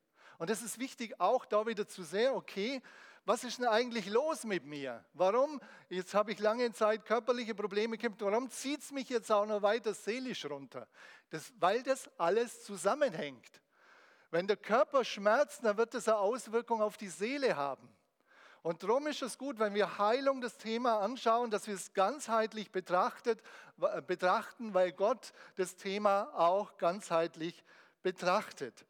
Und 0.44 0.50
es 0.50 0.62
ist 0.62 0.78
wichtig, 0.78 1.22
auch 1.22 1.46
da 1.46 1.66
wieder 1.66 1.88
zu 1.88 2.04
sehen, 2.04 2.34
okay, 2.34 2.82
was 3.24 3.46
ist 3.46 3.60
denn 3.60 3.66
eigentlich 3.66 4.08
los 4.08 4.44
mit 4.44 4.66
mir? 4.66 5.02
Warum? 5.14 5.62
Jetzt 5.88 6.14
habe 6.14 6.34
ich 6.34 6.40
lange 6.40 6.74
Zeit 6.74 7.06
körperliche 7.06 7.56
Probleme 7.56 7.98
gehabt. 7.98 8.22
Warum 8.22 8.50
zieht 8.50 8.82
es 8.82 8.92
mich 8.92 9.08
jetzt 9.08 9.32
auch 9.32 9.46
noch 9.46 9.62
weiter 9.62 9.94
seelisch 9.94 10.44
runter? 10.44 10.86
Das, 11.30 11.54
weil 11.62 11.82
das 11.82 12.10
alles 12.18 12.62
zusammenhängt. 12.66 13.62
Wenn 14.32 14.46
der 14.46 14.58
Körper 14.58 15.06
schmerzt, 15.06 15.64
dann 15.64 15.78
wird 15.78 15.94
das 15.94 16.10
eine 16.10 16.18
Auswirkung 16.18 16.82
auf 16.82 16.98
die 16.98 17.08
Seele 17.08 17.56
haben. 17.56 17.88
Und 18.64 18.84
darum 18.84 19.08
ist 19.08 19.22
es 19.22 19.38
gut, 19.38 19.60
wenn 19.60 19.74
wir 19.74 19.98
Heilung 19.98 20.42
das 20.42 20.58
Thema 20.58 21.00
anschauen, 21.00 21.52
dass 21.52 21.68
wir 21.68 21.76
es 21.76 21.94
ganzheitlich 21.94 22.70
betrachtet, 22.70 23.42
betrachten, 24.08 24.74
weil 24.74 24.92
Gott 24.92 25.32
das 25.56 25.78
Thema 25.78 26.38
auch 26.38 26.76
ganzheitlich 26.76 27.64
betrachtet. 28.02 28.86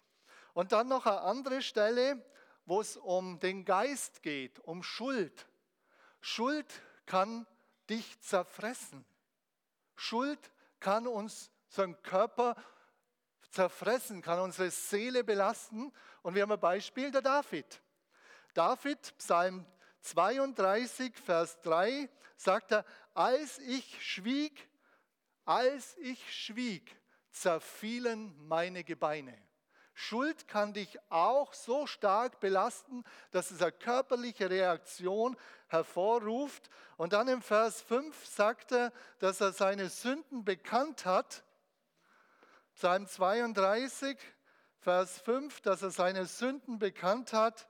Und 0.53 0.71
dann 0.71 0.87
noch 0.87 1.05
eine 1.05 1.21
andere 1.21 1.61
Stelle, 1.61 2.23
wo 2.65 2.79
es 2.79 2.97
um 2.97 3.39
den 3.39 3.65
Geist 3.65 4.21
geht, 4.21 4.59
um 4.59 4.83
Schuld. 4.83 5.47
Schuld 6.21 6.81
kann 7.05 7.45
dich 7.89 8.19
zerfressen. 8.21 9.05
Schuld 9.95 10.51
kann 10.79 11.07
uns, 11.07 11.51
unseren 11.67 12.01
Körper 12.03 12.55
zerfressen, 13.49 14.21
kann 14.21 14.39
unsere 14.39 14.71
Seele 14.71 15.23
belasten. 15.23 15.91
Und 16.21 16.35
wir 16.35 16.43
haben 16.43 16.51
ein 16.51 16.59
Beispiel, 16.59 17.11
der 17.11 17.21
David. 17.21 17.81
David, 18.53 19.17
Psalm 19.17 19.65
32, 20.01 21.15
Vers 21.17 21.59
3 21.61 22.09
sagt 22.35 22.71
er, 22.71 22.85
als 23.13 23.59
ich 23.59 24.03
schwieg, 24.05 24.69
als 25.45 25.95
ich 25.97 26.33
schwieg, 26.33 26.95
zerfielen 27.31 28.35
meine 28.47 28.83
Gebeine. 28.83 29.37
Schuld 29.93 30.47
kann 30.47 30.73
dich 30.73 30.99
auch 31.09 31.53
so 31.53 31.85
stark 31.85 32.39
belasten, 32.39 33.03
dass 33.31 33.51
es 33.51 33.61
eine 33.61 33.71
körperliche 33.71 34.49
Reaktion 34.49 35.37
hervorruft. 35.67 36.69
Und 36.97 37.13
dann 37.13 37.27
im 37.27 37.41
Vers 37.41 37.81
5 37.81 38.25
sagt 38.25 38.71
er, 38.71 38.91
dass 39.19 39.39
er 39.39 39.51
seine 39.51 39.89
Sünden 39.89 40.43
bekannt 40.43 41.05
hat. 41.05 41.43
Psalm 42.75 43.07
32, 43.07 44.17
Vers 44.79 45.19
5, 45.19 45.61
dass 45.61 45.83
er 45.83 45.91
seine 45.91 46.25
Sünden 46.25 46.79
bekannt 46.79 47.31
hat. 47.33 47.67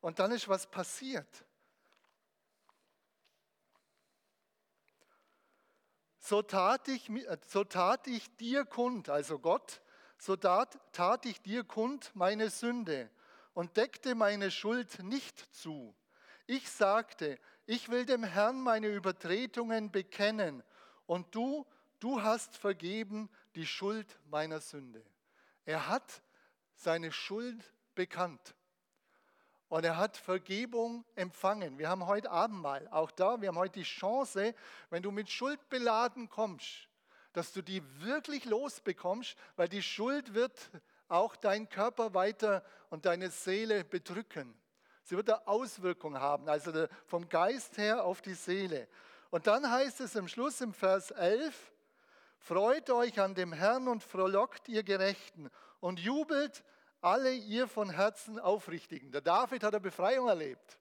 Und 0.00 0.20
dann 0.20 0.30
ist 0.30 0.48
was 0.48 0.68
passiert. 0.68 1.44
So 6.20 6.42
tat 6.42 6.86
ich, 6.88 7.10
so 7.46 7.64
tat 7.64 8.06
ich 8.06 8.36
dir 8.36 8.64
kund, 8.64 9.08
also 9.08 9.38
Gott, 9.38 9.80
so 10.18 10.36
tat, 10.36 10.78
tat 10.92 11.26
ich 11.26 11.42
dir 11.42 11.64
kund 11.64 12.10
meine 12.14 12.50
Sünde 12.50 13.10
und 13.54 13.76
deckte 13.76 14.14
meine 14.14 14.50
Schuld 14.50 15.02
nicht 15.02 15.38
zu. 15.54 15.94
Ich 16.46 16.70
sagte, 16.70 17.38
ich 17.66 17.88
will 17.88 18.06
dem 18.06 18.22
Herrn 18.22 18.60
meine 18.60 18.88
Übertretungen 18.88 19.90
bekennen 19.90 20.62
und 21.06 21.34
du, 21.34 21.66
du 21.98 22.22
hast 22.22 22.56
vergeben 22.56 23.28
die 23.54 23.66
Schuld 23.66 24.06
meiner 24.30 24.60
Sünde. 24.60 25.04
Er 25.64 25.88
hat 25.88 26.22
seine 26.74 27.10
Schuld 27.10 27.72
bekannt 27.94 28.54
und 29.68 29.84
er 29.84 29.96
hat 29.96 30.16
Vergebung 30.16 31.04
empfangen. 31.14 31.78
Wir 31.78 31.88
haben 31.88 32.06
heute 32.06 32.30
Abendmahl, 32.30 32.86
auch 32.88 33.10
da, 33.10 33.40
wir 33.40 33.48
haben 33.48 33.58
heute 33.58 33.80
die 33.80 33.84
Chance, 33.84 34.54
wenn 34.90 35.02
du 35.02 35.10
mit 35.10 35.28
Schuld 35.28 35.68
beladen 35.68 36.28
kommst, 36.28 36.85
dass 37.36 37.52
du 37.52 37.60
die 37.60 37.82
wirklich 38.00 38.46
losbekommst, 38.46 39.36
weil 39.56 39.68
die 39.68 39.82
Schuld 39.82 40.32
wird 40.32 40.58
auch 41.06 41.36
deinen 41.36 41.68
Körper 41.68 42.14
weiter 42.14 42.64
und 42.88 43.04
deine 43.04 43.28
Seele 43.28 43.84
bedrücken. 43.84 44.56
Sie 45.02 45.18
wird 45.18 45.28
eine 45.28 45.46
Auswirkung 45.46 46.18
haben, 46.18 46.48
also 46.48 46.88
vom 47.04 47.28
Geist 47.28 47.76
her 47.76 48.06
auf 48.06 48.22
die 48.22 48.32
Seele. 48.32 48.88
Und 49.28 49.46
dann 49.46 49.70
heißt 49.70 50.00
es 50.00 50.14
im 50.14 50.28
Schluss 50.28 50.62
im 50.62 50.72
Vers 50.72 51.10
11, 51.10 51.72
Freut 52.38 52.88
euch 52.88 53.20
an 53.20 53.34
dem 53.34 53.52
Herrn 53.52 53.86
und 53.88 54.02
frohlockt 54.02 54.68
ihr 54.68 54.82
Gerechten 54.82 55.50
und 55.80 56.00
jubelt 56.00 56.64
alle 57.02 57.34
ihr 57.34 57.68
von 57.68 57.90
Herzen 57.90 58.38
Aufrichtigen. 58.38 59.12
Der 59.12 59.20
David 59.20 59.62
hat 59.62 59.74
eine 59.74 59.80
Befreiung 59.80 60.28
erlebt. 60.28 60.78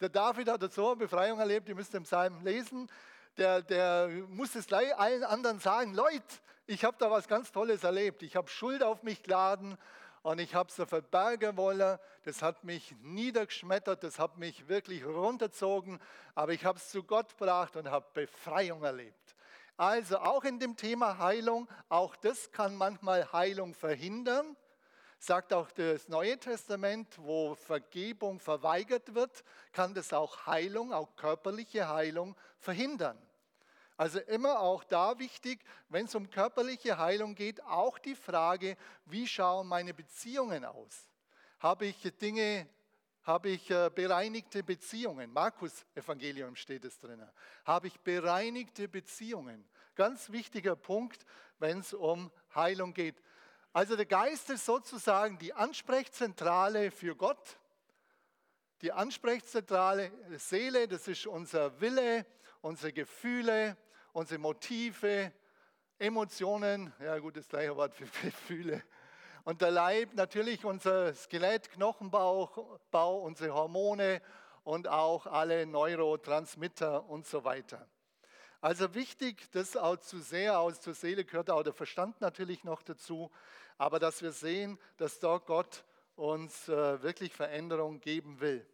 Der 0.00 0.10
David 0.10 0.48
hat 0.48 0.72
so 0.74 0.88
eine 0.88 0.96
Befreiung 0.96 1.38
erlebt, 1.38 1.70
ihr 1.70 1.74
müsst 1.74 1.94
im 1.94 2.02
Psalm 2.02 2.44
lesen 2.44 2.90
der, 3.38 3.62
der 3.62 4.08
muss 4.28 4.54
es 4.54 4.72
allen 4.72 5.24
anderen 5.24 5.60
sagen, 5.60 5.94
Leute, 5.94 6.22
ich 6.66 6.84
habe 6.84 6.96
da 6.98 7.10
was 7.10 7.28
ganz 7.28 7.52
Tolles 7.52 7.84
erlebt. 7.84 8.22
Ich 8.22 8.36
habe 8.36 8.48
Schuld 8.48 8.82
auf 8.82 9.02
mich 9.02 9.22
geladen 9.22 9.78
und 10.22 10.38
ich 10.40 10.54
habe 10.54 10.68
es 10.68 10.88
verbergen 10.88 11.56
wollen. 11.56 11.98
Das 12.24 12.42
hat 12.42 12.64
mich 12.64 12.94
niedergeschmettert, 13.00 14.02
das 14.02 14.18
hat 14.18 14.36
mich 14.36 14.68
wirklich 14.68 15.04
runterzogen, 15.06 16.00
aber 16.34 16.52
ich 16.52 16.64
habe 16.64 16.78
es 16.78 16.90
zu 16.90 17.02
Gott 17.02 17.30
gebracht 17.38 17.76
und 17.76 17.90
habe 17.90 18.06
Befreiung 18.12 18.82
erlebt. 18.82 19.14
Also 19.76 20.18
auch 20.18 20.44
in 20.44 20.58
dem 20.58 20.76
Thema 20.76 21.18
Heilung, 21.18 21.68
auch 21.88 22.16
das 22.16 22.50
kann 22.50 22.74
manchmal 22.74 23.32
Heilung 23.32 23.74
verhindern 23.74 24.56
sagt 25.20 25.52
auch 25.52 25.70
das 25.72 26.08
Neue 26.08 26.38
Testament, 26.38 27.08
wo 27.18 27.54
Vergebung 27.54 28.38
verweigert 28.38 29.14
wird, 29.14 29.42
kann 29.72 29.92
das 29.94 30.12
auch 30.12 30.46
Heilung, 30.46 30.92
auch 30.92 31.16
körperliche 31.16 31.88
Heilung 31.88 32.36
verhindern. 32.58 33.18
Also 33.98 34.20
immer 34.20 34.60
auch 34.60 34.84
da 34.84 35.18
wichtig, 35.18 35.60
wenn 35.88 36.06
es 36.06 36.14
um 36.14 36.30
körperliche 36.30 36.98
Heilung 36.98 37.34
geht, 37.34 37.60
auch 37.64 37.98
die 37.98 38.14
Frage, 38.14 38.76
wie 39.06 39.26
schauen 39.26 39.66
meine 39.66 39.92
Beziehungen 39.92 40.64
aus? 40.64 41.10
Habe 41.58 41.86
ich 41.86 42.00
Dinge, 42.20 42.68
habe 43.24 43.48
ich 43.48 43.68
äh, 43.72 43.90
bereinigte 43.92 44.62
Beziehungen? 44.62 45.32
Markus 45.32 45.84
Evangelium 45.96 46.54
steht 46.54 46.84
es 46.84 46.96
drin. 47.00 47.26
Habe 47.64 47.88
ich 47.88 47.98
bereinigte 47.98 48.86
Beziehungen? 48.86 49.68
Ganz 49.96 50.30
wichtiger 50.30 50.76
Punkt, 50.76 51.26
wenn 51.58 51.80
es 51.80 51.92
um 51.92 52.30
Heilung 52.54 52.94
geht. 52.94 53.20
Also 53.72 53.96
der 53.96 54.06
Geist 54.06 54.48
ist 54.50 54.64
sozusagen 54.64 55.38
die 55.38 55.54
Ansprechzentrale 55.54 56.92
für 56.92 57.16
Gott. 57.16 57.58
Die 58.80 58.92
Ansprechzentrale 58.92 60.12
Seele, 60.38 60.86
das 60.86 61.08
ist 61.08 61.26
unser 61.26 61.80
Wille, 61.80 62.24
unsere 62.60 62.92
Gefühle, 62.92 63.76
unsere 64.12 64.38
Motive, 64.38 65.32
Emotionen, 65.98 66.92
ja 67.00 67.18
gut, 67.18 67.36
das 67.36 67.48
gleiche 67.48 67.76
Wort 67.76 67.94
für 67.94 68.04
Gefühle. 68.22 68.82
Und 69.44 69.62
der 69.62 69.70
Leib 69.70 70.14
natürlich 70.14 70.64
unser 70.64 71.14
Skelett, 71.14 71.70
Knochenbau, 71.70 72.78
Bau, 72.90 73.18
unsere 73.20 73.54
Hormone 73.54 74.20
und 74.64 74.88
auch 74.88 75.26
alle 75.26 75.66
Neurotransmitter 75.66 77.08
und 77.08 77.26
so 77.26 77.44
weiter. 77.44 77.88
Also 78.60 78.94
wichtig, 78.94 79.50
das 79.52 79.76
auch 79.76 79.96
zu 79.96 80.18
sehr 80.18 80.58
aus 80.58 80.80
zur 80.80 80.94
Seele 80.94 81.24
gehört 81.24 81.48
auch 81.48 81.62
der 81.62 81.72
Verstand 81.72 82.20
natürlich 82.20 82.64
noch 82.64 82.82
dazu, 82.82 83.30
aber 83.76 83.98
dass 83.98 84.20
wir 84.20 84.32
sehen, 84.32 84.78
dass 84.96 85.20
dort 85.20 85.46
Gott 85.46 85.84
uns 86.16 86.68
äh, 86.68 87.02
wirklich 87.02 87.32
Veränderung 87.32 88.00
geben 88.00 88.40
will. 88.40 88.66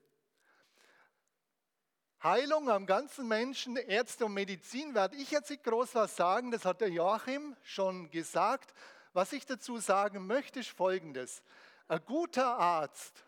Heilung 2.25 2.71
am 2.71 2.87
ganzen 2.87 3.28
Menschen, 3.28 3.76
Ärzte 3.76 4.25
und 4.25 4.33
Medizin, 4.33 4.95
werde 4.95 5.14
ich 5.14 5.31
jetzt 5.31 5.50
nicht 5.50 5.62
groß 5.62 5.95
was 5.95 6.16
sagen, 6.16 6.50
das 6.50 6.64
hat 6.64 6.81
der 6.81 6.88
Joachim 6.88 7.54
schon 7.62 8.11
gesagt. 8.11 8.73
Was 9.12 9.35
ich 9.35 9.45
dazu 9.45 9.76
sagen 9.76 10.26
möchte, 10.26 10.61
ist 10.61 10.71
Folgendes. 10.71 11.43
Ein 11.87 12.02
guter 12.07 12.47
Arzt 12.57 13.26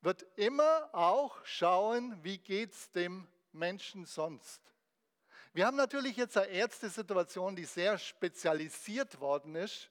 wird 0.00 0.24
immer 0.36 0.90
auch 0.92 1.44
schauen, 1.44 2.16
wie 2.22 2.38
geht 2.38 2.70
es 2.70 2.88
dem 2.92 3.26
Menschen 3.50 4.04
sonst. 4.06 4.62
Wir 5.52 5.66
haben 5.66 5.76
natürlich 5.76 6.16
jetzt 6.16 6.36
eine 6.36 6.46
Ärztesituation, 6.46 7.56
die 7.56 7.64
sehr 7.64 7.98
spezialisiert 7.98 9.18
worden 9.18 9.56
ist. 9.56 9.90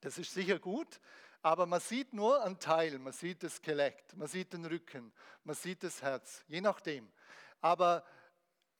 Das 0.00 0.18
ist 0.18 0.34
sicher 0.34 0.58
gut, 0.58 1.00
aber 1.44 1.66
man 1.66 1.80
sieht 1.80 2.14
nur 2.14 2.42
einen 2.42 2.58
Teil. 2.58 2.98
Man 2.98 3.12
sieht 3.12 3.42
das 3.42 3.56
Skelett, 3.56 4.16
man 4.16 4.26
sieht 4.26 4.54
den 4.54 4.64
Rücken, 4.64 5.12
man 5.44 5.54
sieht 5.54 5.82
das 5.82 6.00
Herz, 6.00 6.42
je 6.48 6.62
nachdem. 6.62 7.12
Aber 7.60 8.02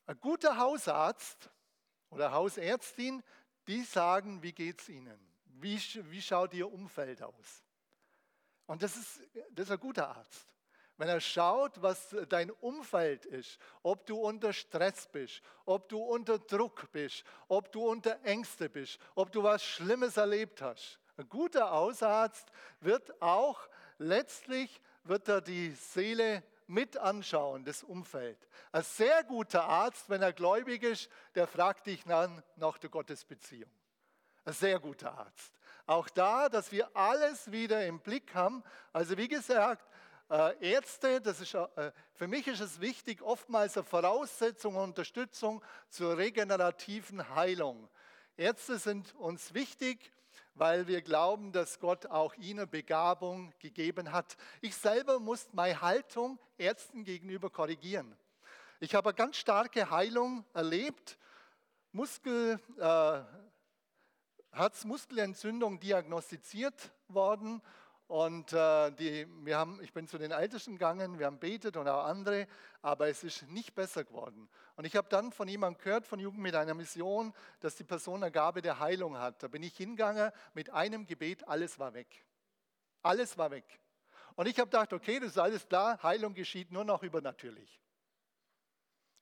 ein 0.07 0.19
guter 0.19 0.57
Hausarzt 0.57 1.51
oder 2.09 2.31
Hausärztin, 2.31 3.23
die 3.67 3.83
sagen, 3.83 4.41
wie 4.41 4.51
geht 4.51 4.81
es 4.81 4.89
ihnen? 4.89 5.19
Wie, 5.45 5.77
wie 6.09 6.21
schaut 6.21 6.55
ihr 6.55 6.71
Umfeld 6.71 7.21
aus? 7.21 7.63
Und 8.65 8.81
das 8.81 8.95
ist, 8.95 9.21
das 9.51 9.65
ist 9.67 9.71
ein 9.71 9.79
guter 9.79 10.09
Arzt. 10.09 10.47
Wenn 10.97 11.09
er 11.09 11.21
schaut, 11.21 11.79
was 11.83 12.15
dein 12.29 12.49
Umfeld 12.49 13.25
ist, 13.25 13.59
ob 13.83 14.07
du 14.07 14.17
unter 14.17 14.53
Stress 14.53 15.05
bist, 15.05 15.43
ob 15.65 15.87
du 15.87 15.99
unter 15.99 16.39
Druck 16.39 16.91
bist, 16.91 17.25
ob 17.47 17.71
du 17.71 17.87
unter 17.87 18.23
Ängste 18.23 18.69
bist, 18.69 18.97
ob 19.13 19.31
du 19.31 19.43
was 19.43 19.63
Schlimmes 19.63 20.17
erlebt 20.17 20.63
hast, 20.63 20.99
ein 21.17 21.29
guter 21.29 21.71
Hausarzt 21.71 22.51
wird 22.81 23.21
auch 23.21 23.67
letztlich 23.97 24.81
wird 25.03 25.27
er 25.27 25.41
die 25.41 25.71
Seele 25.71 26.43
mit 26.67 26.97
anschauen, 26.97 27.63
das 27.63 27.83
Umfeld. 27.83 28.37
Ein 28.71 28.83
sehr 28.83 29.23
guter 29.23 29.63
Arzt, 29.65 30.09
wenn 30.09 30.21
er 30.21 30.33
gläubig 30.33 30.83
ist, 30.83 31.09
der 31.35 31.47
fragt 31.47 31.85
dich 31.85 32.03
dann 32.03 32.41
nach 32.55 32.77
der 32.77 32.89
Gottesbeziehung. 32.89 33.69
Ein 34.45 34.53
sehr 34.53 34.79
guter 34.79 35.17
Arzt. 35.17 35.53
Auch 35.85 36.09
da, 36.09 36.49
dass 36.49 36.71
wir 36.71 36.95
alles 36.95 37.51
wieder 37.51 37.85
im 37.85 37.99
Blick 37.99 38.33
haben. 38.33 38.63
Also 38.91 39.17
wie 39.17 39.27
gesagt, 39.27 39.87
äh, 40.29 40.71
Ärzte, 40.71 41.21
das 41.21 41.39
ist, 41.39 41.53
äh, 41.53 41.91
für 42.13 42.27
mich 42.27 42.47
ist 42.47 42.59
es 42.59 42.81
wichtig, 42.81 43.21
oftmals 43.21 43.77
eine 43.77 43.85
Voraussetzung 43.85 44.75
und 44.75 44.83
Unterstützung 44.85 45.63
zur 45.89 46.17
regenerativen 46.17 47.35
Heilung. 47.35 47.87
Ärzte 48.35 48.79
sind 48.79 49.13
uns 49.15 49.53
wichtig, 49.53 50.11
weil 50.55 50.87
wir 50.87 51.01
glauben, 51.01 51.51
dass 51.51 51.79
Gott 51.79 52.05
auch 52.07 52.33
ihnen 52.35 52.69
Begabung 52.69 53.53
gegeben 53.59 54.11
hat. 54.11 54.37
Ich 54.61 54.75
selber 54.75 55.19
muss 55.19 55.47
meine 55.51 55.81
Haltung 55.81 56.39
Ärzten 56.57 57.03
gegenüber 57.03 57.49
korrigieren. 57.49 58.15
Ich 58.79 58.95
habe 58.95 59.09
eine 59.09 59.15
ganz 59.15 59.37
starke 59.37 59.89
Heilung 59.89 60.45
erlebt, 60.53 61.17
Muskel, 61.91 62.59
äh, 62.77 63.21
Herzmuskelentzündung 64.51 65.79
diagnostiziert 65.79 66.91
worden 67.09 67.61
und 68.07 68.53
äh, 68.53 68.91
die, 68.91 69.27
wir 69.43 69.57
haben, 69.57 69.81
ich 69.81 69.91
bin 69.91 70.07
zu 70.07 70.19
den 70.19 70.31
Ältesten 70.31 70.73
gegangen, 70.73 71.17
wir 71.17 71.25
haben 71.25 71.39
betet 71.39 71.75
und 71.75 71.87
auch 71.87 72.05
andere, 72.05 72.47
aber 72.83 73.07
es 73.07 73.23
ist 73.23 73.49
nicht 73.49 73.73
besser 73.73 74.03
geworden. 74.03 74.47
Und 74.75 74.85
ich 74.85 74.95
habe 74.95 75.09
dann 75.09 75.31
von 75.31 75.47
jemandem 75.47 75.81
gehört, 75.81 76.05
von 76.05 76.19
Jugend 76.19 76.41
mit 76.41 76.53
einer 76.53 76.75
Mission, 76.75 77.33
dass 77.61 77.75
die 77.75 77.83
Person 77.83 78.21
eine 78.21 78.31
Gabe 78.31 78.61
der 78.61 78.79
Heilung 78.79 79.17
hat. 79.17 79.41
Da 79.41 79.47
bin 79.47 79.63
ich 79.63 79.75
hingegangen, 79.75 80.31
mit 80.53 80.69
einem 80.69 81.07
Gebet, 81.07 81.47
alles 81.47 81.79
war 81.79 81.95
weg. 81.95 82.25
Alles 83.01 83.37
war 83.37 83.49
weg. 83.49 83.65
Und 84.35 84.47
ich 84.47 84.59
habe 84.59 84.69
gedacht, 84.69 84.93
okay, 84.93 85.19
das 85.19 85.29
ist 85.29 85.39
alles 85.39 85.67
klar, 85.67 86.01
Heilung 86.03 86.35
geschieht 86.35 86.71
nur 86.71 86.83
noch 86.83 87.01
übernatürlich. 87.01 87.81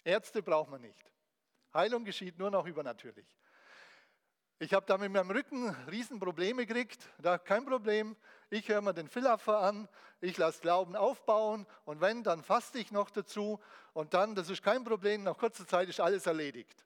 Ärzte 0.04 0.44
braucht 0.44 0.70
man 0.70 0.82
nicht. 0.82 1.12
Heilung 1.74 2.04
geschieht 2.04 2.38
nur 2.38 2.52
noch 2.52 2.66
übernatürlich. 2.66 3.28
Ich 4.60 4.74
habe 4.74 4.86
da 4.86 4.98
mit 4.98 5.12
meinem 5.12 5.32
Rücken 5.32 5.70
Riesenprobleme 5.90 6.66
gekriegt. 6.66 7.10
Da 7.20 7.38
kein 7.38 7.66
Problem. 7.66 8.16
Ich 8.54 8.70
höre 8.70 8.82
mir 8.82 8.94
den 8.94 9.08
Philaffer 9.08 9.62
an, 9.62 9.90
ich 10.22 10.38
lasse 10.38 10.62
Glauben 10.62 10.96
aufbauen 10.96 11.66
und 11.86 12.02
wenn, 12.02 12.22
dann 12.22 12.44
faste 12.44 12.78
ich 12.78 12.92
noch 12.92 13.10
dazu 13.10 13.60
und 13.94 14.14
dann, 14.14 14.36
das 14.36 14.48
ist 14.52 14.62
kein 14.62 14.84
Problem, 14.84 15.24
nach 15.24 15.36
kurzer 15.36 15.66
Zeit 15.66 15.90
ist 15.90 16.00
alles 16.00 16.28
erledigt. 16.28 16.86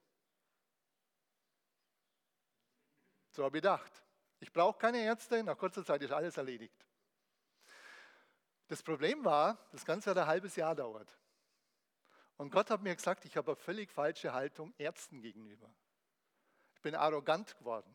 So 3.32 3.44
habe 3.44 3.58
ich 3.58 3.62
gedacht. 3.62 4.02
Ich 4.40 4.50
brauche 4.50 4.78
keine 4.78 5.02
Ärzte, 5.02 5.44
nach 5.44 5.58
kurzer 5.58 5.84
Zeit 5.84 6.00
ist 6.00 6.10
alles 6.10 6.38
erledigt. 6.38 6.86
Das 8.68 8.82
Problem 8.82 9.22
war, 9.26 9.58
das 9.70 9.84
Ganze 9.84 10.08
hat 10.08 10.16
ein 10.16 10.26
halbes 10.26 10.56
Jahr 10.56 10.74
dauert. 10.74 11.18
Und 12.38 12.50
Gott 12.50 12.70
hat 12.70 12.80
mir 12.80 12.96
gesagt, 12.96 13.26
ich 13.26 13.36
habe 13.36 13.50
eine 13.50 13.56
völlig 13.56 13.92
falsche 13.92 14.32
Haltung 14.32 14.72
Ärzten 14.78 15.20
gegenüber. 15.20 15.70
Ich 16.76 16.80
bin 16.80 16.94
arrogant 16.94 17.58
geworden, 17.58 17.94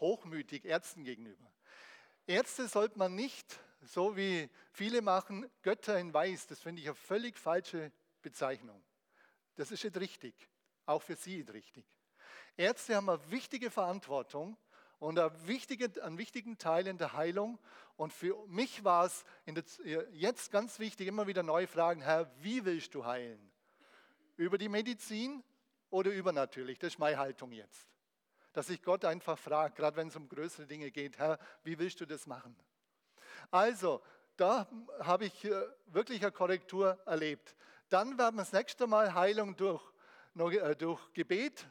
hochmütig 0.00 0.64
Ärzten 0.64 1.04
gegenüber. 1.04 1.48
Ärzte 2.30 2.68
sollte 2.68 2.96
man 2.96 3.16
nicht, 3.16 3.58
so 3.82 4.16
wie 4.16 4.48
viele 4.70 5.02
machen, 5.02 5.50
Götter 5.62 5.98
in 5.98 6.14
Weiß. 6.14 6.46
Das 6.46 6.60
finde 6.60 6.80
ich 6.80 6.86
eine 6.86 6.94
völlig 6.94 7.36
falsche 7.36 7.90
Bezeichnung. 8.22 8.80
Das 9.56 9.72
ist 9.72 9.82
nicht 9.82 9.96
richtig, 9.98 10.48
auch 10.86 11.02
für 11.02 11.16
Sie 11.16 11.38
nicht 11.38 11.52
richtig. 11.52 11.84
Ärzte 12.56 12.94
haben 12.94 13.08
eine 13.08 13.30
wichtige 13.32 13.68
Verantwortung 13.68 14.56
und 15.00 15.18
einen 15.18 15.48
wichtigen, 15.48 16.00
einen 16.02 16.18
wichtigen 16.18 16.56
Teil 16.56 16.86
in 16.86 16.98
der 16.98 17.14
Heilung. 17.14 17.58
Und 17.96 18.12
für 18.12 18.46
mich 18.46 18.84
war 18.84 19.06
es 19.06 19.24
jetzt 20.12 20.52
ganz 20.52 20.78
wichtig, 20.78 21.08
immer 21.08 21.26
wieder 21.26 21.42
neu 21.42 21.66
fragen, 21.66 22.00
Herr, 22.00 22.30
wie 22.42 22.64
willst 22.64 22.94
du 22.94 23.04
heilen? 23.04 23.50
Über 24.36 24.56
die 24.56 24.68
Medizin 24.68 25.42
oder 25.90 26.12
übernatürlich? 26.12 26.78
Das 26.78 26.92
ist 26.92 27.00
meine 27.00 27.18
Haltung 27.18 27.50
jetzt. 27.50 27.88
Dass 28.52 28.68
ich 28.68 28.82
Gott 28.82 29.04
einfach 29.04 29.38
frage, 29.38 29.74
gerade 29.74 29.96
wenn 29.96 30.08
es 30.08 30.16
um 30.16 30.28
größere 30.28 30.66
Dinge 30.66 30.90
geht, 30.90 31.18
Herr, 31.18 31.38
wie 31.62 31.78
willst 31.78 32.00
du 32.00 32.06
das 32.06 32.26
machen? 32.26 32.56
Also, 33.50 34.02
da 34.36 34.66
habe 35.00 35.26
ich 35.26 35.44
äh, 35.44 35.66
wirklich 35.86 36.22
eine 36.22 36.32
Korrektur 36.32 36.98
erlebt. 37.06 37.54
Dann 37.88 38.18
werden 38.18 38.36
wir 38.36 38.42
das 38.42 38.52
nächste 38.52 38.86
Mal 38.86 39.14
Heilung 39.14 39.56
durch, 39.56 39.82
äh, 40.36 40.74
durch 40.76 41.00
Gebet 41.12 41.66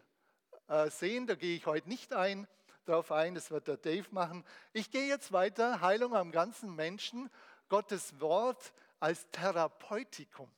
äh, 0.68 0.90
sehen. 0.90 1.28
Da 1.28 1.36
gehe 1.36 1.56
ich 1.56 1.66
heute 1.66 1.90
nicht 1.90 2.14
ein, 2.14 2.48
darauf 2.86 3.12
ein, 3.12 3.36
das 3.36 3.52
wird 3.52 3.68
der 3.68 3.78
Dave 3.78 4.08
machen. 4.12 4.46
Ich 4.74 4.92
gehe 4.92 5.08
jetzt 5.08 5.32
weiter, 5.32 5.82
Heilung 5.82 6.16
am 6.16 6.32
ganzen 6.32 6.76
Menschen, 6.76 7.30
Gottes 7.70 8.20
Wort 8.20 8.74
als 9.00 9.30
Therapeutikum. 9.32 10.52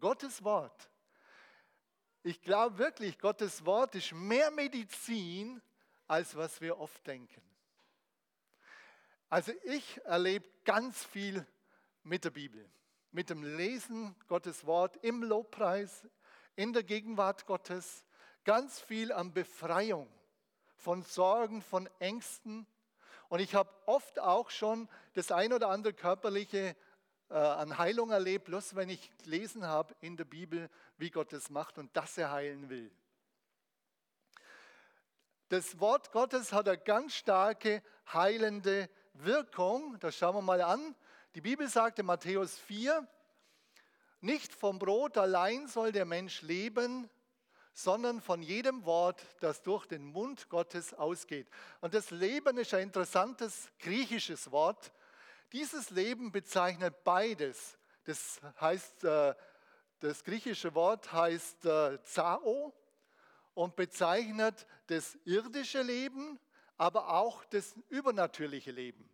Gottes 0.00 0.42
Wort. 0.44 0.90
Ich 2.22 2.42
glaube 2.42 2.76
wirklich, 2.76 3.18
Gottes 3.18 3.64
Wort 3.64 3.94
ist 3.94 4.12
mehr 4.12 4.50
Medizin, 4.50 5.62
als 6.06 6.36
was 6.36 6.60
wir 6.60 6.78
oft 6.78 7.06
denken. 7.06 7.40
Also 9.30 9.52
ich 9.64 10.04
erlebe 10.04 10.46
ganz 10.64 11.02
viel 11.02 11.46
mit 12.02 12.24
der 12.24 12.30
Bibel, 12.30 12.68
mit 13.10 13.30
dem 13.30 13.42
Lesen 13.42 14.14
Gottes 14.26 14.66
Wort 14.66 14.98
im 15.02 15.22
Lobpreis, 15.22 16.06
in 16.56 16.74
der 16.74 16.82
Gegenwart 16.82 17.46
Gottes, 17.46 18.04
ganz 18.44 18.80
viel 18.80 19.12
an 19.12 19.32
Befreiung 19.32 20.08
von 20.76 21.02
Sorgen, 21.02 21.62
von 21.62 21.88
Ängsten. 22.00 22.66
Und 23.28 23.40
ich 23.40 23.54
habe 23.54 23.70
oft 23.86 24.18
auch 24.18 24.50
schon 24.50 24.88
das 25.14 25.32
ein 25.32 25.54
oder 25.54 25.68
andere 25.68 25.94
körperliche 25.94 26.76
an 27.30 27.78
Heilung 27.78 28.10
erlebt, 28.10 28.46
bloß 28.46 28.74
wenn 28.74 28.88
ich 28.88 29.10
gelesen 29.18 29.66
habe 29.66 29.94
in 30.00 30.16
der 30.16 30.24
Bibel, 30.24 30.68
wie 30.98 31.10
Gott 31.10 31.32
es 31.32 31.48
macht 31.48 31.78
und 31.78 31.96
dass 31.96 32.18
er 32.18 32.30
heilen 32.32 32.68
will. 32.68 32.90
Das 35.48 35.80
Wort 35.80 36.12
Gottes 36.12 36.52
hat 36.52 36.68
eine 36.68 36.78
ganz 36.78 37.14
starke 37.14 37.82
heilende 38.12 38.88
Wirkung. 39.14 39.98
Das 39.98 40.16
schauen 40.16 40.36
wir 40.36 40.42
mal 40.42 40.60
an. 40.60 40.94
Die 41.34 41.40
Bibel 41.40 41.68
sagt 41.68 41.98
in 41.98 42.06
Matthäus 42.06 42.58
4, 42.58 43.06
nicht 44.20 44.52
vom 44.52 44.78
Brot 44.78 45.16
allein 45.16 45.66
soll 45.66 45.92
der 45.92 46.04
Mensch 46.04 46.42
leben, 46.42 47.08
sondern 47.72 48.20
von 48.20 48.42
jedem 48.42 48.84
Wort, 48.84 49.24
das 49.40 49.62
durch 49.62 49.86
den 49.86 50.04
Mund 50.04 50.48
Gottes 50.48 50.92
ausgeht. 50.94 51.48
Und 51.80 51.94
das 51.94 52.10
Leben 52.10 52.58
ist 52.58 52.74
ein 52.74 52.82
interessantes 52.82 53.70
griechisches 53.78 54.50
Wort. 54.50 54.92
Dieses 55.52 55.90
Leben 55.90 56.30
bezeichnet 56.30 57.02
beides. 57.02 57.76
Das 58.04 58.40
heißt, 58.60 59.04
äh, 59.04 59.34
das 59.98 60.22
griechische 60.22 60.74
Wort 60.74 61.12
heißt 61.12 61.64
äh, 61.66 62.02
Zao 62.04 62.72
und 63.54 63.74
bezeichnet 63.74 64.66
das 64.86 65.18
irdische 65.24 65.82
Leben, 65.82 66.38
aber 66.76 67.10
auch 67.10 67.44
das 67.46 67.74
übernatürliche 67.88 68.70
Leben. 68.70 69.10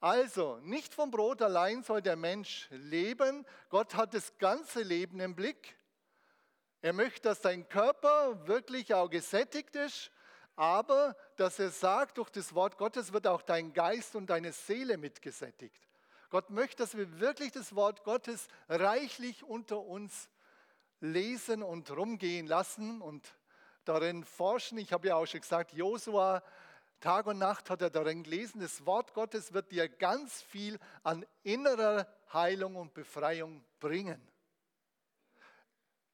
Also, 0.00 0.58
nicht 0.58 0.94
vom 0.94 1.10
Brot 1.10 1.42
allein 1.42 1.82
soll 1.82 2.02
der 2.02 2.16
Mensch 2.16 2.68
leben. 2.70 3.44
Gott 3.68 3.94
hat 3.94 4.14
das 4.14 4.36
ganze 4.38 4.82
Leben 4.82 5.18
im 5.18 5.34
Blick. 5.34 5.76
Er 6.82 6.92
möchte, 6.92 7.22
dass 7.22 7.40
dein 7.40 7.68
Körper 7.68 8.46
wirklich 8.46 8.94
auch 8.94 9.08
gesättigt 9.08 9.74
ist, 9.74 10.10
aber 10.56 11.16
dass 11.36 11.58
er 11.58 11.70
sagt, 11.70 12.18
durch 12.18 12.30
das 12.30 12.54
Wort 12.54 12.78
Gottes 12.78 13.12
wird 13.12 13.26
auch 13.26 13.42
dein 13.42 13.72
Geist 13.72 14.14
und 14.16 14.30
deine 14.30 14.52
Seele 14.52 14.96
mitgesättigt. 14.96 15.88
Gott 16.30 16.50
möchte, 16.50 16.82
dass 16.82 16.96
wir 16.96 17.20
wirklich 17.20 17.52
das 17.52 17.74
Wort 17.74 18.04
Gottes 18.04 18.48
reichlich 18.68 19.44
unter 19.44 19.80
uns 19.80 20.28
lesen 21.00 21.62
und 21.62 21.90
rumgehen 21.90 22.46
lassen 22.46 23.00
und 23.00 23.24
darin 23.84 24.24
forschen. 24.24 24.78
Ich 24.78 24.92
habe 24.92 25.08
ja 25.08 25.16
auch 25.16 25.26
schon 25.26 25.40
gesagt, 25.40 25.72
Josua, 25.72 26.42
Tag 27.00 27.26
und 27.26 27.38
Nacht 27.38 27.68
hat 27.68 27.82
er 27.82 27.90
darin 27.90 28.22
gelesen, 28.22 28.60
das 28.60 28.86
Wort 28.86 29.12
Gottes 29.12 29.52
wird 29.52 29.70
dir 29.70 29.88
ganz 29.88 30.42
viel 30.42 30.78
an 31.02 31.26
innerer 31.42 32.06
Heilung 32.32 32.76
und 32.76 32.94
Befreiung 32.94 33.62
bringen 33.78 34.33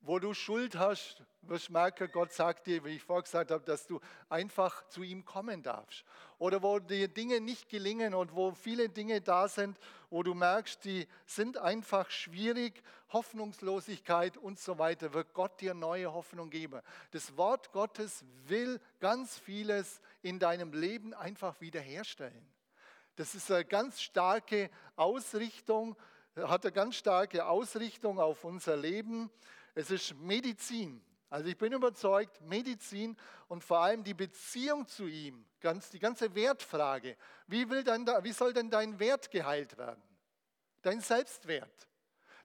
wo 0.02 0.18
du 0.18 0.34
Schuld 0.34 0.76
hast, 0.78 1.22
wirst 1.42 1.68
du 1.68 1.72
merken, 1.72 2.10
Gott 2.12 2.32
sagt 2.32 2.66
dir, 2.66 2.84
wie 2.84 2.96
ich 2.96 3.02
vorher 3.02 3.22
gesagt 3.22 3.50
habe, 3.50 3.64
dass 3.64 3.86
du 3.86 4.00
einfach 4.28 4.86
zu 4.88 5.02
ihm 5.02 5.24
kommen 5.24 5.62
darfst. 5.62 6.04
Oder 6.38 6.62
wo 6.62 6.78
dir 6.78 7.08
Dinge 7.08 7.40
nicht 7.40 7.68
gelingen 7.68 8.14
und 8.14 8.34
wo 8.34 8.52
viele 8.52 8.88
Dinge 8.88 9.20
da 9.20 9.48
sind, 9.48 9.78
wo 10.08 10.22
du 10.22 10.34
merkst, 10.34 10.84
die 10.84 11.06
sind 11.26 11.58
einfach 11.58 12.10
schwierig, 12.10 12.82
Hoffnungslosigkeit 13.12 14.36
und 14.36 14.58
so 14.58 14.78
weiter, 14.78 15.12
wird 15.12 15.34
Gott 15.34 15.60
dir 15.60 15.74
neue 15.74 16.12
Hoffnung 16.12 16.50
geben. 16.50 16.80
Das 17.10 17.36
Wort 17.36 17.72
Gottes 17.72 18.24
will 18.46 18.80
ganz 19.00 19.38
vieles 19.38 20.00
in 20.22 20.38
deinem 20.38 20.72
Leben 20.72 21.12
einfach 21.14 21.60
wiederherstellen. 21.60 22.46
Das 23.16 23.34
ist 23.34 23.50
eine 23.50 23.64
ganz 23.64 24.00
starke 24.00 24.70
Ausrichtung, 24.96 25.96
hat 26.36 26.64
eine 26.64 26.72
ganz 26.72 26.96
starke 26.96 27.46
Ausrichtung 27.46 28.18
auf 28.18 28.44
unser 28.44 28.76
Leben. 28.76 29.30
Es 29.80 29.90
ist 29.90 30.14
Medizin. 30.16 31.02
Also 31.30 31.48
ich 31.48 31.56
bin 31.56 31.72
überzeugt, 31.72 32.38
Medizin 32.42 33.16
und 33.48 33.64
vor 33.64 33.78
allem 33.78 34.04
die 34.04 34.12
Beziehung 34.12 34.86
zu 34.86 35.06
ihm, 35.06 35.46
ganz, 35.58 35.88
die 35.88 35.98
ganze 35.98 36.34
Wertfrage. 36.34 37.16
Wie, 37.46 37.70
will 37.70 37.82
denn 37.82 38.06
wie 38.06 38.32
soll 38.32 38.52
denn 38.52 38.68
dein 38.68 38.98
Wert 38.98 39.30
geheilt 39.30 39.78
werden? 39.78 40.02
Dein 40.82 41.00
Selbstwert. 41.00 41.88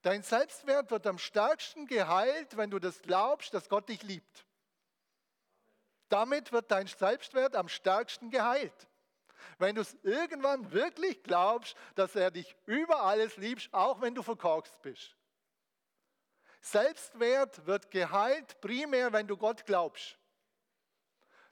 Dein 0.02 0.24
Selbstwert 0.24 0.92
wird 0.92 1.08
am 1.08 1.18
stärksten 1.18 1.88
geheilt, 1.88 2.56
wenn 2.56 2.70
du 2.70 2.80
das 2.80 3.02
glaubst, 3.02 3.54
dass 3.54 3.68
Gott 3.68 3.90
dich 3.90 4.02
liebt. 4.04 4.46
Damit 6.08 6.54
wird 6.54 6.72
dein 6.72 6.88
Selbstwert 6.88 7.58
am 7.58 7.68
stärksten 7.68 8.30
geheilt. 8.30 8.88
Wenn 9.58 9.76
du 9.76 9.82
es 9.82 9.94
irgendwann 10.04 10.72
wirklich 10.72 11.22
glaubst, 11.22 11.76
dass 11.96 12.16
er 12.16 12.32
dich 12.32 12.56
über 12.66 13.02
alles 13.02 13.36
liebt, 13.36 13.68
auch 13.74 14.00
wenn 14.00 14.16
du 14.16 14.24
verkorkst 14.24 14.82
bist. 14.82 15.18
Selbstwert 16.66 17.68
wird 17.68 17.92
geheilt 17.92 18.60
primär, 18.60 19.14
wenn 19.14 19.28
du 19.28 19.38
Gott 19.38 19.68
glaubst. 19.68 20.18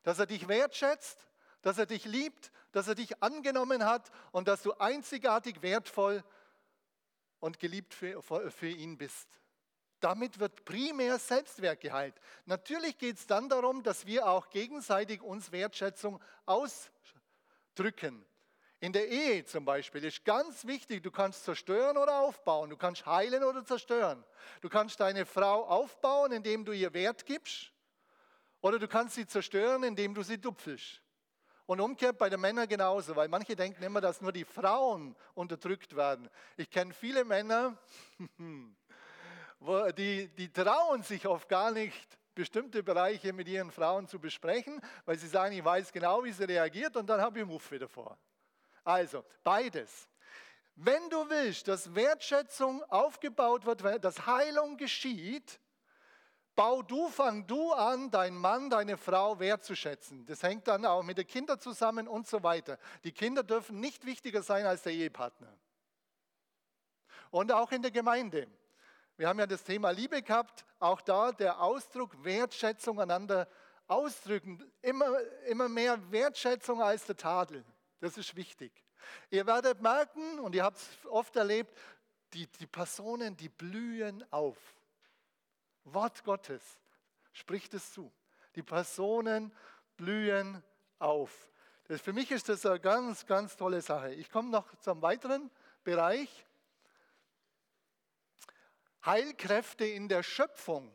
Dass 0.02 0.18
er 0.18 0.26
dich 0.26 0.48
wertschätzt, 0.48 1.28
dass 1.62 1.78
er 1.78 1.86
dich 1.86 2.06
liebt, 2.06 2.52
dass 2.72 2.88
er 2.88 2.96
dich 2.96 3.22
angenommen 3.22 3.86
hat 3.86 4.10
und 4.32 4.48
dass 4.48 4.64
du 4.64 4.74
einzigartig 4.74 5.62
wertvoll 5.62 6.24
und 7.40 7.60
geliebt 7.60 7.94
für, 7.94 8.24
für 8.24 8.68
ihn 8.68 8.98
bist. 8.98 9.28
Damit 10.00 10.40
wird 10.40 10.66
primär 10.66 11.20
Selbstwert 11.20 11.80
geheilt. 11.80 12.20
Natürlich 12.46 12.98
geht 12.98 13.18
es 13.18 13.28
dann 13.28 13.50
darum, 13.50 13.84
dass 13.84 14.08
wir 14.08 14.28
auch 14.28 14.50
gegenseitig 14.50 15.22
uns 15.22 15.52
Wertschätzung 15.52 16.20
ausdrücken. 16.48 18.26
In 18.84 18.92
der 18.92 19.08
Ehe 19.08 19.46
zum 19.46 19.64
Beispiel 19.64 20.04
ist 20.04 20.26
ganz 20.26 20.68
wichtig, 20.68 21.02
du 21.02 21.10
kannst 21.10 21.46
zerstören 21.46 21.96
oder 21.96 22.20
aufbauen, 22.20 22.70
du 22.70 22.76
kannst 22.76 23.06
heilen 23.06 23.42
oder 23.46 23.64
zerstören. 23.64 24.26
Du 24.60 24.68
kannst 24.68 25.00
deine 25.00 25.26
Frau 25.26 25.64
aufbauen, 25.64 26.34
indem 26.34 26.66
du 26.66 26.74
ihr 26.74 26.94
Wert 26.94 27.26
gibst, 27.26 27.72
oder 28.60 28.80
du 28.80 28.90
kannst 28.90 29.16
sie 29.16 29.26
zerstören, 29.26 29.84
indem 29.84 30.14
du 30.14 30.22
sie 30.22 30.38
dupfelst. 30.38 31.02
Und 31.66 31.80
umgekehrt 31.80 32.18
bei 32.18 32.30
den 32.30 32.42
Männern 32.42 32.68
genauso, 32.68 33.16
weil 33.16 33.30
manche 33.30 33.56
denken 33.56 33.82
immer, 33.84 34.02
dass 34.02 34.20
nur 34.20 34.34
die 34.34 34.44
Frauen 34.44 35.16
unterdrückt 35.34 35.96
werden. 35.96 36.30
Ich 36.58 36.70
kenne 36.70 36.94
viele 36.94 37.24
Männer, 37.24 37.78
die, 39.98 40.28
die 40.28 40.52
trauen 40.52 41.04
sich 41.04 41.26
oft 41.26 41.48
gar 41.48 41.72
nicht, 41.72 42.20
bestimmte 42.36 42.84
Bereiche 42.84 43.32
mit 43.32 43.48
ihren 43.48 43.72
Frauen 43.72 44.10
zu 44.10 44.20
besprechen, 44.20 44.82
weil 45.06 45.18
sie 45.18 45.30
sagen, 45.30 45.56
ich 45.56 45.64
weiß 45.64 45.94
genau, 45.94 46.26
wie 46.26 46.34
sie 46.34 46.44
reagiert 46.44 46.98
und 46.98 47.10
dann 47.10 47.22
habe 47.22 47.40
ich 47.40 47.46
Muff 47.46 47.72
wieder 47.72 47.88
vor. 47.88 48.18
Also, 48.84 49.24
beides. 49.44 50.08
Wenn 50.76 51.10
du 51.10 51.30
willst, 51.30 51.68
dass 51.68 51.94
Wertschätzung 51.94 52.84
aufgebaut 52.90 53.66
wird, 53.66 54.04
dass 54.04 54.26
Heilung 54.26 54.78
geschieht, 54.78 55.60
bau 56.56 56.82
du, 56.82 57.10
fang 57.10 57.46
du 57.46 57.74
an, 57.74 58.10
deinen 58.10 58.38
Mann, 58.38 58.70
deine 58.70 58.98
Frau 58.98 59.40
wertzuschätzen. 59.40 60.26
Das 60.26 60.42
hängt 60.44 60.68
dann 60.68 60.86
auch 60.86 61.04
mit 61.04 61.18
den 61.18 61.28
Kindern 61.28 61.60
zusammen 61.60 62.08
und 62.08 62.28
so 62.28 62.44
weiter. 62.44 62.78
Die 63.04 63.12
Kinder 63.12 63.44
dürfen 63.44 63.80
nicht 63.80 64.06
wichtiger 64.06 64.42
sein 64.42 64.66
als 64.66 64.84
der 64.84 64.94
Ehepartner. 64.94 65.56
Und 67.30 67.52
auch 67.52 67.72
in 67.72 67.82
der 67.82 67.92
Gemeinde. 67.92 68.48
Wir 69.18 69.28
haben 69.28 69.40
ja 69.40 69.48
das 69.48 69.64
Thema 69.64 69.92
Liebe 69.92 70.22
gehabt, 70.22 70.66
auch 70.80 71.02
da 71.02 71.32
der 71.32 71.62
Ausdruck 71.62 72.24
Wertschätzung 72.24 73.00
einander 73.00 73.48
ausdrücken. 73.88 74.64
Immer, 74.82 75.20
immer 75.46 75.70
mehr 75.70 76.00
Wertschätzung 76.12 76.82
als 76.82 77.06
der 77.06 77.18
Tadel. 77.18 77.64
Das 78.04 78.18
ist 78.18 78.36
wichtig. 78.36 78.74
Ihr 79.30 79.48
werdet 79.48 79.82
merken, 79.82 80.38
und 80.40 80.54
ihr 80.56 80.66
habt 80.66 80.76
es 80.78 81.06
oft 81.06 81.38
erlebt, 81.38 81.74
die, 82.34 82.48
die 82.48 82.68
Personen, 82.68 83.38
die 83.38 83.48
blühen 83.48 84.30
auf. 84.30 84.58
Wort 85.86 86.22
Gottes 86.26 86.82
spricht 87.32 87.74
es 87.74 87.94
zu. 87.94 88.12
Die 88.56 88.62
Personen 88.62 89.56
blühen 89.96 90.62
auf. 91.00 91.50
Das, 91.86 92.02
für 92.02 92.12
mich 92.12 92.30
ist 92.32 92.50
das 92.50 92.66
eine 92.66 92.82
ganz, 92.82 93.26
ganz 93.26 93.56
tolle 93.56 93.82
Sache. 93.82 94.14
Ich 94.16 94.30
komme 94.30 94.50
noch 94.50 94.76
zum 94.80 95.02
weiteren 95.02 95.50
Bereich. 95.86 96.46
Heilkräfte 99.06 99.86
in 99.86 100.10
der 100.10 100.24
Schöpfung. 100.24 100.92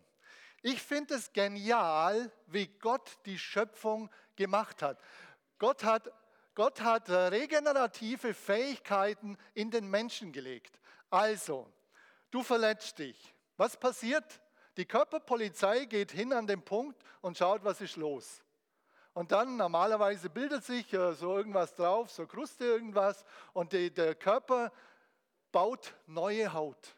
Ich 0.61 0.83
finde 0.83 1.15
es 1.15 1.33
genial, 1.33 2.31
wie 2.49 2.67
Gott 2.67 3.17
die 3.25 3.39
Schöpfung 3.39 4.11
gemacht 4.37 4.83
hat. 4.83 5.01
Gott 5.59 5.85
hat, 5.85 6.13
Gott 6.59 6.81
hat 6.81 7.09
regenerative 7.09 8.35
Fähigkeiten 8.35 9.39
in 9.55 9.71
den 9.71 9.89
Menschen 9.89 10.33
gelegt. 10.33 10.81
Also, 11.09 11.73
du 12.33 12.43
verletzt 12.43 12.99
dich. 12.99 13.33
Was 13.57 13.77
passiert? 13.77 14.41
Die 14.77 14.85
Körperpolizei 14.85 15.85
geht 15.85 16.11
hin 16.11 16.33
an 16.33 16.49
den 16.49 16.61
Punkt 16.61 17.01
und 17.21 17.39
schaut, 17.39 17.63
was 17.63 17.81
ist 17.81 17.95
los. 17.95 18.43
Und 19.15 19.31
dann 19.31 19.57
normalerweise 19.57 20.29
bildet 20.31 20.65
sich 20.65 20.93
äh, 20.93 21.13
so 21.13 21.37
irgendwas 21.37 21.77
drauf, 21.77 22.11
so 22.11 22.27
Kruste 22.27 22.65
irgendwas 22.65 23.25
und 23.53 23.73
die, 23.73 23.95
der 23.95 24.17
Körper 24.17 24.73
baut 25.53 25.95
neue 26.09 26.53
Haut. 26.53 26.97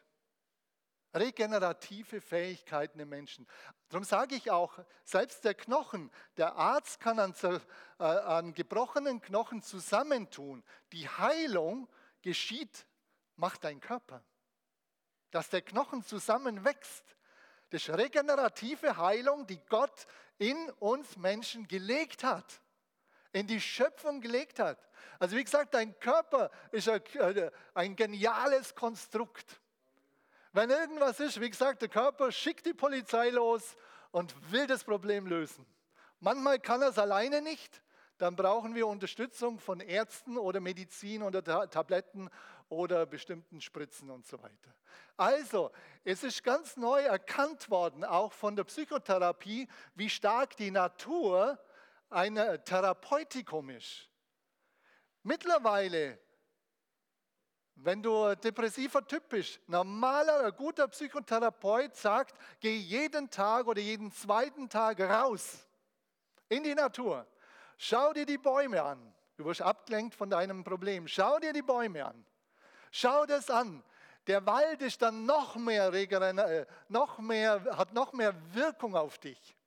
Regenerative 1.13 2.21
Fähigkeiten 2.21 2.99
im 2.99 3.09
Menschen. 3.09 3.47
Darum 3.89 4.05
sage 4.05 4.35
ich 4.35 4.49
auch, 4.49 4.79
selbst 5.03 5.43
der 5.43 5.53
Knochen, 5.53 6.09
der 6.37 6.55
Arzt 6.55 6.99
kann 6.99 7.19
an, 7.19 7.35
äh, 7.43 8.03
an 8.03 8.53
gebrochenen 8.53 9.21
Knochen 9.21 9.61
zusammentun. 9.61 10.63
Die 10.93 11.09
Heilung 11.09 11.89
geschieht, 12.21 12.85
macht 13.35 13.63
dein 13.63 13.81
Körper. 13.81 14.23
Dass 15.31 15.49
der 15.49 15.61
Knochen 15.61 16.03
zusammenwächst. 16.03 17.03
Das 17.69 17.87
ist 17.87 17.97
regenerative 17.97 18.97
Heilung, 18.97 19.47
die 19.47 19.59
Gott 19.69 20.05
in 20.37 20.69
uns 20.79 21.17
Menschen 21.17 21.67
gelegt 21.67 22.23
hat, 22.23 22.61
in 23.31 23.47
die 23.47 23.61
Schöpfung 23.61 24.21
gelegt 24.21 24.59
hat. 24.59 24.89
Also 25.19 25.35
wie 25.35 25.43
gesagt, 25.43 25.73
dein 25.73 25.97
Körper 25.99 26.51
ist 26.71 26.89
ein, 26.89 27.01
äh, 27.15 27.51
ein 27.73 27.95
geniales 27.95 28.75
Konstrukt. 28.75 29.61
Wenn 30.53 30.69
irgendwas 30.69 31.19
ist, 31.19 31.39
wie 31.39 31.49
gesagt, 31.49 31.81
der 31.81 31.89
Körper 31.89 32.31
schickt 32.31 32.65
die 32.65 32.73
Polizei 32.73 33.29
los 33.29 33.77
und 34.11 34.51
will 34.51 34.67
das 34.67 34.83
Problem 34.83 35.25
lösen. 35.25 35.65
Manchmal 36.19 36.59
kann 36.59 36.81
er 36.81 36.89
es 36.89 36.99
alleine 36.99 37.41
nicht, 37.41 37.81
dann 38.17 38.35
brauchen 38.35 38.75
wir 38.75 38.85
Unterstützung 38.85 39.59
von 39.59 39.79
Ärzten 39.79 40.37
oder 40.37 40.59
Medizin 40.59 41.23
oder 41.23 41.41
Tabletten 41.69 42.29
oder 42.69 43.05
bestimmten 43.05 43.61
Spritzen 43.61 44.09
und 44.09 44.27
so 44.27 44.41
weiter. 44.43 44.75
Also, 45.17 45.71
es 46.03 46.23
ist 46.23 46.43
ganz 46.43 46.77
neu 46.77 47.01
erkannt 47.01 47.69
worden, 47.69 48.03
auch 48.03 48.33
von 48.33 48.55
der 48.55 48.65
Psychotherapie, 48.65 49.67
wie 49.95 50.09
stark 50.09 50.55
die 50.57 50.69
Natur 50.69 51.59
ein 52.09 52.35
Therapeutikum 52.65 53.69
ist. 53.69 54.09
Mittlerweile, 55.23 56.19
wenn 57.83 58.01
du 58.03 58.35
depressiver 58.35 59.05
Typ 59.05 59.29
bist, 59.29 59.59
normaler, 59.67 60.51
guter 60.51 60.87
Psychotherapeut 60.87 61.95
sagt, 61.95 62.35
geh 62.59 62.75
jeden 62.75 63.29
Tag 63.29 63.67
oder 63.67 63.81
jeden 63.81 64.11
zweiten 64.11 64.69
Tag 64.69 64.99
raus 64.99 65.67
in 66.49 66.63
die 66.63 66.75
Natur. 66.75 67.25
Schau 67.77 68.13
dir 68.13 68.25
die 68.25 68.37
Bäume 68.37 68.83
an. 68.83 69.13
Du 69.37 69.45
wirst 69.45 69.61
abgelenkt 69.61 70.13
von 70.13 70.29
deinem 70.29 70.63
Problem. 70.63 71.07
Schau 71.07 71.39
dir 71.39 71.53
die 71.53 71.63
Bäume 71.63 72.05
an. 72.05 72.25
Schau 72.91 73.25
das 73.25 73.49
an. 73.49 73.83
Der 74.27 74.45
Wald 74.45 74.83
ist 74.83 75.01
dann 75.01 75.25
noch 75.25 75.55
mehr, 75.55 75.91
äh, 75.91 76.65
noch 76.89 77.17
mehr, 77.17 77.63
hat 77.75 77.93
noch 77.93 78.13
mehr 78.13 78.35
Wirkung 78.53 78.95
auf 78.95 79.17
dich. 79.17 79.57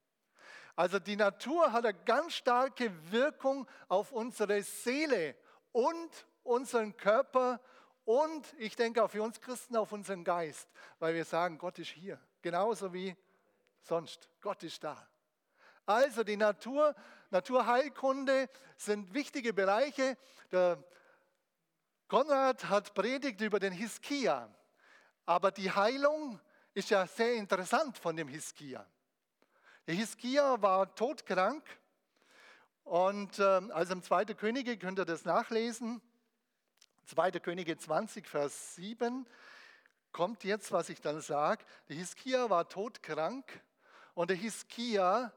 Also 0.77 0.99
die 1.01 1.17
Natur 1.17 1.73
hat 1.73 1.85
eine 1.85 1.95
ganz 1.95 2.35
starke 2.35 2.93
Wirkung 3.11 3.67
auf 3.89 4.13
unsere 4.13 4.63
Seele 4.63 5.35
und 5.73 6.27
unseren 6.45 6.97
Körper 6.97 7.61
und 8.05 8.47
ich 8.59 8.77
denke 8.77 9.03
auch 9.03 9.11
für 9.11 9.23
uns 9.23 9.41
Christen 9.41 9.77
auf 9.77 9.93
unseren 9.93 10.25
Geist, 10.25 10.69
weil 10.99 11.15
wir 11.15 11.25
sagen, 11.25 11.59
Gott 11.59 11.79
ist 11.79 11.91
hier, 11.91 12.21
genauso 12.43 12.93
wie 12.93 13.17
sonst. 13.83 14.29
Gott 14.41 14.63
ist 14.63 14.85
da. 14.85 15.09
Also 15.87 16.25
die 16.25 16.37
Natur, 16.37 16.95
Naturheilkunde 17.31 18.49
sind 18.77 19.13
wichtige 19.13 19.53
Bereiche. 19.53 20.17
Der 20.51 20.83
Konrad 22.09 22.69
hat 22.69 22.95
predigt 22.95 23.41
über 23.41 23.59
den 23.59 23.73
Hiskia, 23.73 24.49
aber 25.27 25.51
die 25.51 25.71
Heilung 25.71 26.41
ist 26.75 26.91
ja 26.91 27.07
sehr 27.07 27.35
interessant 27.35 27.99
von 27.99 28.17
dem 28.17 28.29
Hiskia. 28.29 28.87
Der 29.87 29.95
Hiskia 29.95 30.61
war 30.61 30.95
todkrank 30.95 31.65
und 32.85 33.39
äh, 33.39 33.43
also 33.43 33.95
im 33.95 34.03
2. 34.03 34.27
Könige 34.27 34.77
könnt 34.79 34.99
ihr 34.99 35.05
das 35.05 35.25
nachlesen. 35.25 36.03
2. 37.05 37.33
Könige 37.33 37.77
20, 37.77 38.27
Vers 38.27 38.77
7 38.77 39.27
kommt 40.13 40.45
jetzt, 40.45 40.73
was 40.73 40.89
ich 40.89 41.01
dann 41.01 41.21
sage. 41.21 41.65
Der 41.89 41.97
Hiskia 41.97 42.49
war 42.51 42.69
todkrank 42.69 43.45
und 44.15 44.31
der 44.31 44.37
Hiskia 44.37 45.33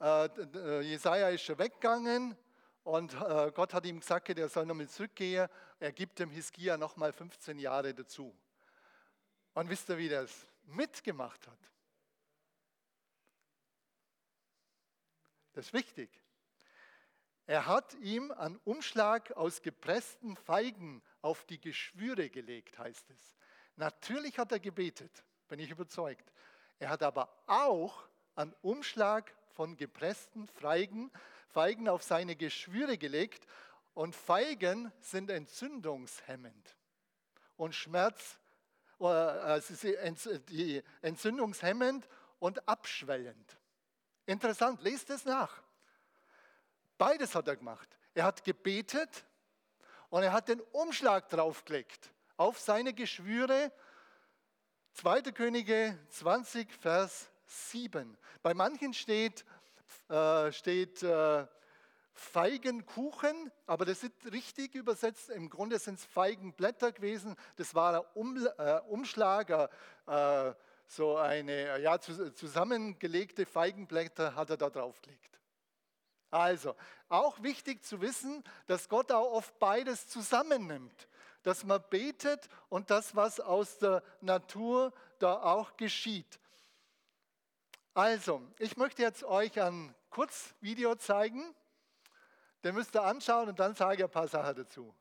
äh, 0.00 0.26
äh, 0.26 0.80
Jesaja 0.82 1.28
ist 1.28 1.42
schon 1.42 1.58
weggegangen 1.58 2.36
und 2.82 3.14
äh, 3.14 3.50
Gott 3.54 3.74
hat 3.74 3.84
ihm 3.86 4.00
gesagt, 4.00 4.28
er 4.28 4.48
soll 4.48 4.66
nochmal 4.66 4.88
zurückgehen. 4.88 5.48
Er 5.80 5.92
gibt 5.92 6.18
dem 6.18 6.30
Hiskia 6.30 6.76
nochmal 6.76 7.12
15 7.12 7.58
Jahre 7.58 7.94
dazu. 7.94 8.36
Und 9.54 9.68
wisst 9.70 9.88
ihr, 9.88 9.98
wie 9.98 10.08
es 10.08 10.46
mitgemacht 10.64 11.46
hat? 11.46 11.58
Das 15.52 15.66
ist 15.66 15.72
wichtig. 15.72 16.10
Er 17.46 17.66
hat 17.66 17.94
ihm 17.94 18.32
einen 18.32 18.58
Umschlag 18.64 19.32
aus 19.32 19.62
gepressten 19.62 20.36
Feigen 20.36 21.02
auf 21.22 21.44
die 21.44 21.60
Geschwüre 21.60 22.28
gelegt, 22.28 22.78
heißt 22.78 23.08
es. 23.10 23.36
Natürlich 23.76 24.38
hat 24.38 24.50
er 24.50 24.58
gebetet, 24.58 25.24
bin 25.48 25.60
ich 25.60 25.70
überzeugt. 25.70 26.32
Er 26.78 26.88
hat 26.88 27.02
aber 27.02 27.28
auch 27.46 28.02
einen 28.34 28.54
Umschlag 28.62 29.32
von 29.54 29.76
gepressten 29.76 30.48
Feigen, 30.48 31.12
Feigen 31.48 31.88
auf 31.88 32.02
seine 32.02 32.36
Geschwüre 32.36 32.98
gelegt. 32.98 33.46
Und 33.94 34.14
Feigen 34.14 34.92
sind 35.00 35.30
entzündungshemmend 35.30 36.76
und 37.56 37.74
Schmerz, 37.74 38.38
äh, 39.00 39.60
die 40.50 40.82
entzündungshemmend 41.00 42.06
und 42.38 42.68
abschwellend. 42.68 43.56
Interessant, 44.26 44.82
lest 44.82 45.08
es 45.10 45.24
nach. 45.24 45.62
Beides 46.98 47.34
hat 47.34 47.48
er 47.48 47.56
gemacht. 47.56 47.88
Er 48.14 48.24
hat 48.24 48.44
gebetet 48.44 49.26
und 50.08 50.22
er 50.22 50.32
hat 50.32 50.48
den 50.48 50.60
Umschlag 50.72 51.28
draufgelegt 51.28 52.10
auf 52.36 52.58
seine 52.58 52.94
Geschwüre. 52.94 53.72
2. 54.94 55.22
Könige 55.32 55.98
20, 56.08 56.72
Vers 56.72 57.30
7. 57.46 58.16
Bei 58.42 58.54
manchen 58.54 58.94
steht, 58.94 59.44
äh, 60.08 60.50
steht 60.52 61.02
äh, 61.02 61.46
Feigenkuchen, 62.14 63.52
aber 63.66 63.84
das 63.84 64.02
ist 64.02 64.32
richtig 64.32 64.74
übersetzt. 64.74 65.28
Im 65.28 65.50
Grunde 65.50 65.78
sind 65.78 65.98
es 65.98 66.04
Feigenblätter 66.06 66.92
gewesen. 66.92 67.36
Das 67.56 67.74
war 67.74 67.94
ein 67.94 68.06
um, 68.14 68.46
äh, 68.56 68.80
Umschlag, 68.88 69.50
äh, 70.06 70.54
so 70.86 71.16
eine 71.16 71.80
ja, 71.80 72.00
zusammengelegte 72.00 73.44
Feigenblätter 73.44 74.34
hat 74.34 74.50
er 74.50 74.56
da 74.56 74.70
draufgelegt. 74.70 75.38
Also, 76.36 76.76
auch 77.08 77.42
wichtig 77.42 77.82
zu 77.82 78.02
wissen, 78.02 78.44
dass 78.66 78.90
Gott 78.90 79.10
auch 79.10 79.32
oft 79.32 79.58
beides 79.58 80.06
zusammennimmt. 80.06 81.08
Dass 81.42 81.64
man 81.64 81.82
betet 81.88 82.50
und 82.68 82.90
das, 82.90 83.16
was 83.16 83.40
aus 83.40 83.78
der 83.78 84.02
Natur 84.20 84.92
da 85.18 85.40
auch 85.42 85.78
geschieht. 85.78 86.38
Also, 87.94 88.42
ich 88.58 88.76
möchte 88.76 89.00
jetzt 89.00 89.24
euch 89.24 89.58
ein 89.58 89.94
Kurzvideo 90.10 90.96
zeigen. 90.96 91.54
Den 92.62 92.74
müsst 92.74 92.94
ihr 92.94 93.02
anschauen 93.02 93.48
und 93.48 93.58
dann 93.58 93.74
sage 93.74 93.96
ich 93.96 94.04
ein 94.04 94.10
paar 94.10 94.28
Sachen 94.28 94.56
dazu. 94.56 94.94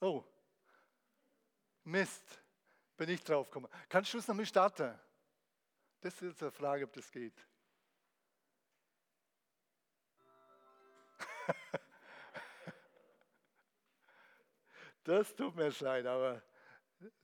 Oh, 0.00 0.24
Mist, 1.84 2.40
bin 2.96 3.10
ich 3.10 3.22
drauf 3.22 3.48
gekommen. 3.48 3.68
Kannst 3.88 4.14
du 4.14 4.18
es 4.18 4.28
nochmal 4.28 4.46
starten? 4.46 4.98
Das 6.00 6.14
ist 6.14 6.22
jetzt 6.22 6.42
eine 6.42 6.50
Frage, 6.50 6.84
ob 6.84 6.92
das 6.92 7.10
geht. 7.10 7.46
Das 15.02 15.34
tut 15.34 15.56
mir 15.56 15.72
leid, 15.80 16.04
aber 16.04 16.42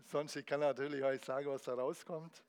sonst 0.07 0.35
ich 0.35 0.47
kann 0.47 0.61
natürlich 0.61 1.05
euch 1.05 1.23
sagen, 1.23 1.47
was 1.49 1.63
da 1.63 1.75
rauskommt. 1.75 2.43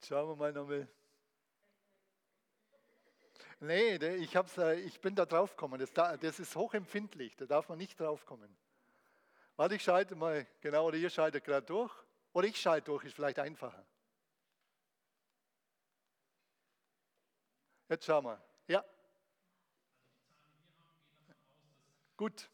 Schauen 0.00 0.28
wir 0.30 0.36
mal 0.36 0.52
nochmal. 0.52 0.88
Nee, 3.64 3.96
ich, 3.96 4.36
hab's, 4.36 4.58
äh, 4.58 4.74
ich 4.80 5.00
bin 5.00 5.14
da 5.14 5.24
drauf 5.24 5.52
gekommen. 5.52 5.80
Das, 5.80 5.92
das 5.92 6.38
ist 6.38 6.54
hochempfindlich, 6.54 7.34
da 7.36 7.46
darf 7.46 7.68
man 7.70 7.78
nicht 7.78 7.98
drauf 7.98 8.26
kommen. 8.26 8.54
Warte, 9.56 9.76
ich 9.76 9.82
schalte 9.82 10.14
mal, 10.16 10.46
genau, 10.60 10.88
oder 10.88 10.98
ihr 10.98 11.08
schaltet 11.08 11.44
gerade 11.44 11.64
durch. 11.64 11.94
Oder 12.34 12.46
ich 12.46 12.60
schalte 12.60 12.86
durch, 12.86 13.04
ist 13.04 13.14
vielleicht 13.14 13.38
einfacher. 13.38 13.86
Jetzt 17.88 18.04
schauen 18.04 18.24
wir. 18.24 18.42
Ja. 18.66 18.84
Gut. 22.18 22.50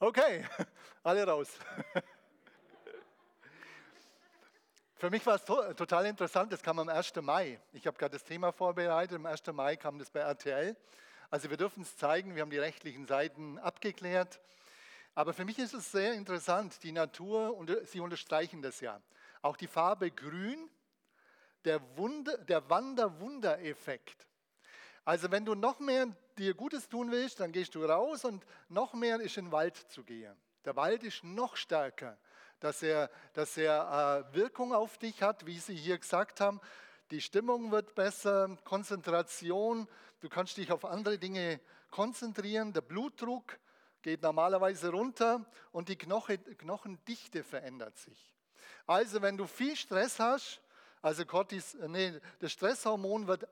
Okay, 0.00 0.44
alle 1.04 1.26
raus. 1.26 1.48
Für 4.96 5.08
mich 5.10 5.24
war 5.24 5.36
es 5.36 5.44
total 5.44 6.06
interessant, 6.06 6.52
das 6.52 6.62
kam 6.62 6.78
am 6.78 6.88
1. 6.88 7.14
Mai. 7.16 7.60
Ich 7.72 7.86
habe 7.86 7.96
gerade 7.96 8.14
das 8.14 8.24
Thema 8.24 8.52
vorbereitet, 8.52 9.16
am 9.16 9.26
1. 9.26 9.46
Mai 9.52 9.76
kam 9.76 9.98
das 9.98 10.10
bei 10.10 10.20
RTL. 10.20 10.76
Also 11.30 11.48
wir 11.48 11.56
dürfen 11.56 11.82
es 11.82 11.96
zeigen, 11.96 12.34
wir 12.34 12.42
haben 12.42 12.50
die 12.50 12.58
rechtlichen 12.58 13.06
Seiten 13.06 13.58
abgeklärt. 13.58 14.40
Aber 15.14 15.32
für 15.32 15.44
mich 15.44 15.58
ist 15.58 15.74
es 15.74 15.92
sehr 15.92 16.14
interessant, 16.14 16.82
die 16.82 16.92
Natur, 16.92 17.56
und 17.56 17.70
Sie 17.84 18.00
unterstreichen 18.00 18.62
das 18.62 18.80
ja. 18.80 19.00
Auch 19.42 19.56
die 19.56 19.68
Farbe 19.68 20.10
grün, 20.10 20.70
der, 21.64 21.80
Wunder, 21.96 22.36
der 22.38 22.68
Wander-Wunder-Effekt. 22.68 24.26
Also 25.04 25.30
wenn 25.30 25.44
du 25.44 25.54
noch 25.54 25.80
mehr 25.80 26.06
dir 26.38 26.54
Gutes 26.54 26.88
tun 26.88 27.10
willst, 27.10 27.40
dann 27.40 27.52
gehst 27.52 27.74
du 27.74 27.84
raus 27.84 28.24
und 28.24 28.44
noch 28.68 28.94
mehr 28.94 29.20
ist 29.20 29.36
in 29.36 29.46
den 29.46 29.52
Wald 29.52 29.76
zu 29.76 30.02
gehen. 30.02 30.34
Der 30.64 30.76
Wald 30.76 31.02
ist 31.02 31.22
noch 31.24 31.56
stärker, 31.56 32.18
dass 32.60 32.82
er, 32.82 33.10
dass 33.34 33.56
er 33.56 34.24
äh, 34.30 34.34
Wirkung 34.34 34.72
auf 34.72 34.96
dich 34.96 35.22
hat, 35.22 35.44
wie 35.44 35.58
Sie 35.58 35.74
hier 35.74 35.98
gesagt 35.98 36.40
haben. 36.40 36.60
Die 37.10 37.20
Stimmung 37.20 37.70
wird 37.70 37.94
besser, 37.94 38.56
Konzentration, 38.64 39.86
du 40.20 40.30
kannst 40.30 40.56
dich 40.56 40.72
auf 40.72 40.86
andere 40.86 41.18
Dinge 41.18 41.60
konzentrieren, 41.90 42.72
der 42.72 42.80
Blutdruck 42.80 43.58
geht 44.00 44.22
normalerweise 44.22 44.90
runter 44.90 45.44
und 45.70 45.88
die 45.88 45.96
Knochendichte 45.96 47.44
verändert 47.44 47.96
sich. 47.98 48.34
Also 48.86 49.22
wenn 49.22 49.36
du 49.36 49.46
viel 49.46 49.76
Stress 49.76 50.18
hast, 50.18 50.60
also 51.02 51.26
Cortis, 51.26 51.76
nee, 51.88 52.18
das 52.38 52.52
Stresshormon 52.52 53.26
wird 53.26 53.46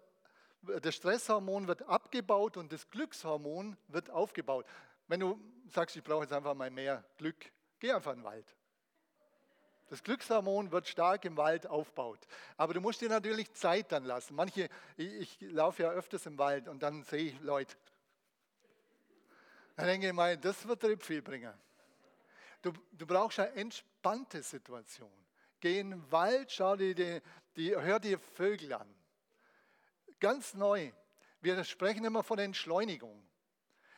das 0.62 0.94
Stresshormon 0.94 1.66
wird 1.66 1.82
abgebaut 1.88 2.56
und 2.56 2.72
das 2.72 2.88
Glückshormon 2.90 3.76
wird 3.88 4.10
aufgebaut. 4.10 4.66
Wenn 5.08 5.20
du 5.20 5.40
sagst, 5.68 5.96
ich 5.96 6.02
brauche 6.02 6.22
jetzt 6.22 6.32
einfach 6.32 6.54
mal 6.54 6.70
mehr 6.70 7.04
Glück, 7.18 7.52
geh 7.80 7.92
einfach 7.92 8.12
in 8.12 8.20
den 8.20 8.24
Wald. 8.24 8.46
Das 9.90 10.02
Glückshormon 10.02 10.72
wird 10.72 10.88
stark 10.88 11.24
im 11.26 11.36
Wald 11.36 11.66
aufgebaut. 11.66 12.26
Aber 12.56 12.72
du 12.72 12.80
musst 12.80 13.02
dir 13.02 13.10
natürlich 13.10 13.52
Zeit 13.52 13.92
dann 13.92 14.04
lassen. 14.04 14.34
Manche, 14.34 14.70
ich, 14.96 15.40
ich 15.40 15.52
laufe 15.52 15.82
ja 15.82 15.90
öfters 15.90 16.24
im 16.24 16.38
Wald 16.38 16.66
und 16.68 16.82
dann 16.82 17.02
sehe 17.02 17.24
ich 17.24 17.40
Leute. 17.40 17.76
Dann 19.76 19.86
denke 19.86 20.06
ich 20.06 20.12
mal, 20.12 20.38
das 20.38 20.66
wird 20.66 20.82
dir 20.82 20.96
viel 20.98 21.20
bringen. 21.20 21.52
Du, 22.62 22.72
du 22.92 23.06
brauchst 23.06 23.40
eine 23.40 23.52
entspannte 23.52 24.42
Situation. 24.42 25.10
Geh 25.60 25.80
in 25.80 25.90
den 25.90 26.12
Wald, 26.12 26.50
schau 26.52 26.76
dir 26.76 26.94
die, 26.94 27.20
die, 27.56 27.76
hör 27.76 28.00
dir 28.00 28.18
Vögel 28.18 28.72
an. 28.72 28.88
Ganz 30.22 30.54
neu. 30.54 30.92
Wir 31.40 31.64
sprechen 31.64 32.04
immer 32.04 32.22
von 32.22 32.38
Entschleunigung. 32.38 33.20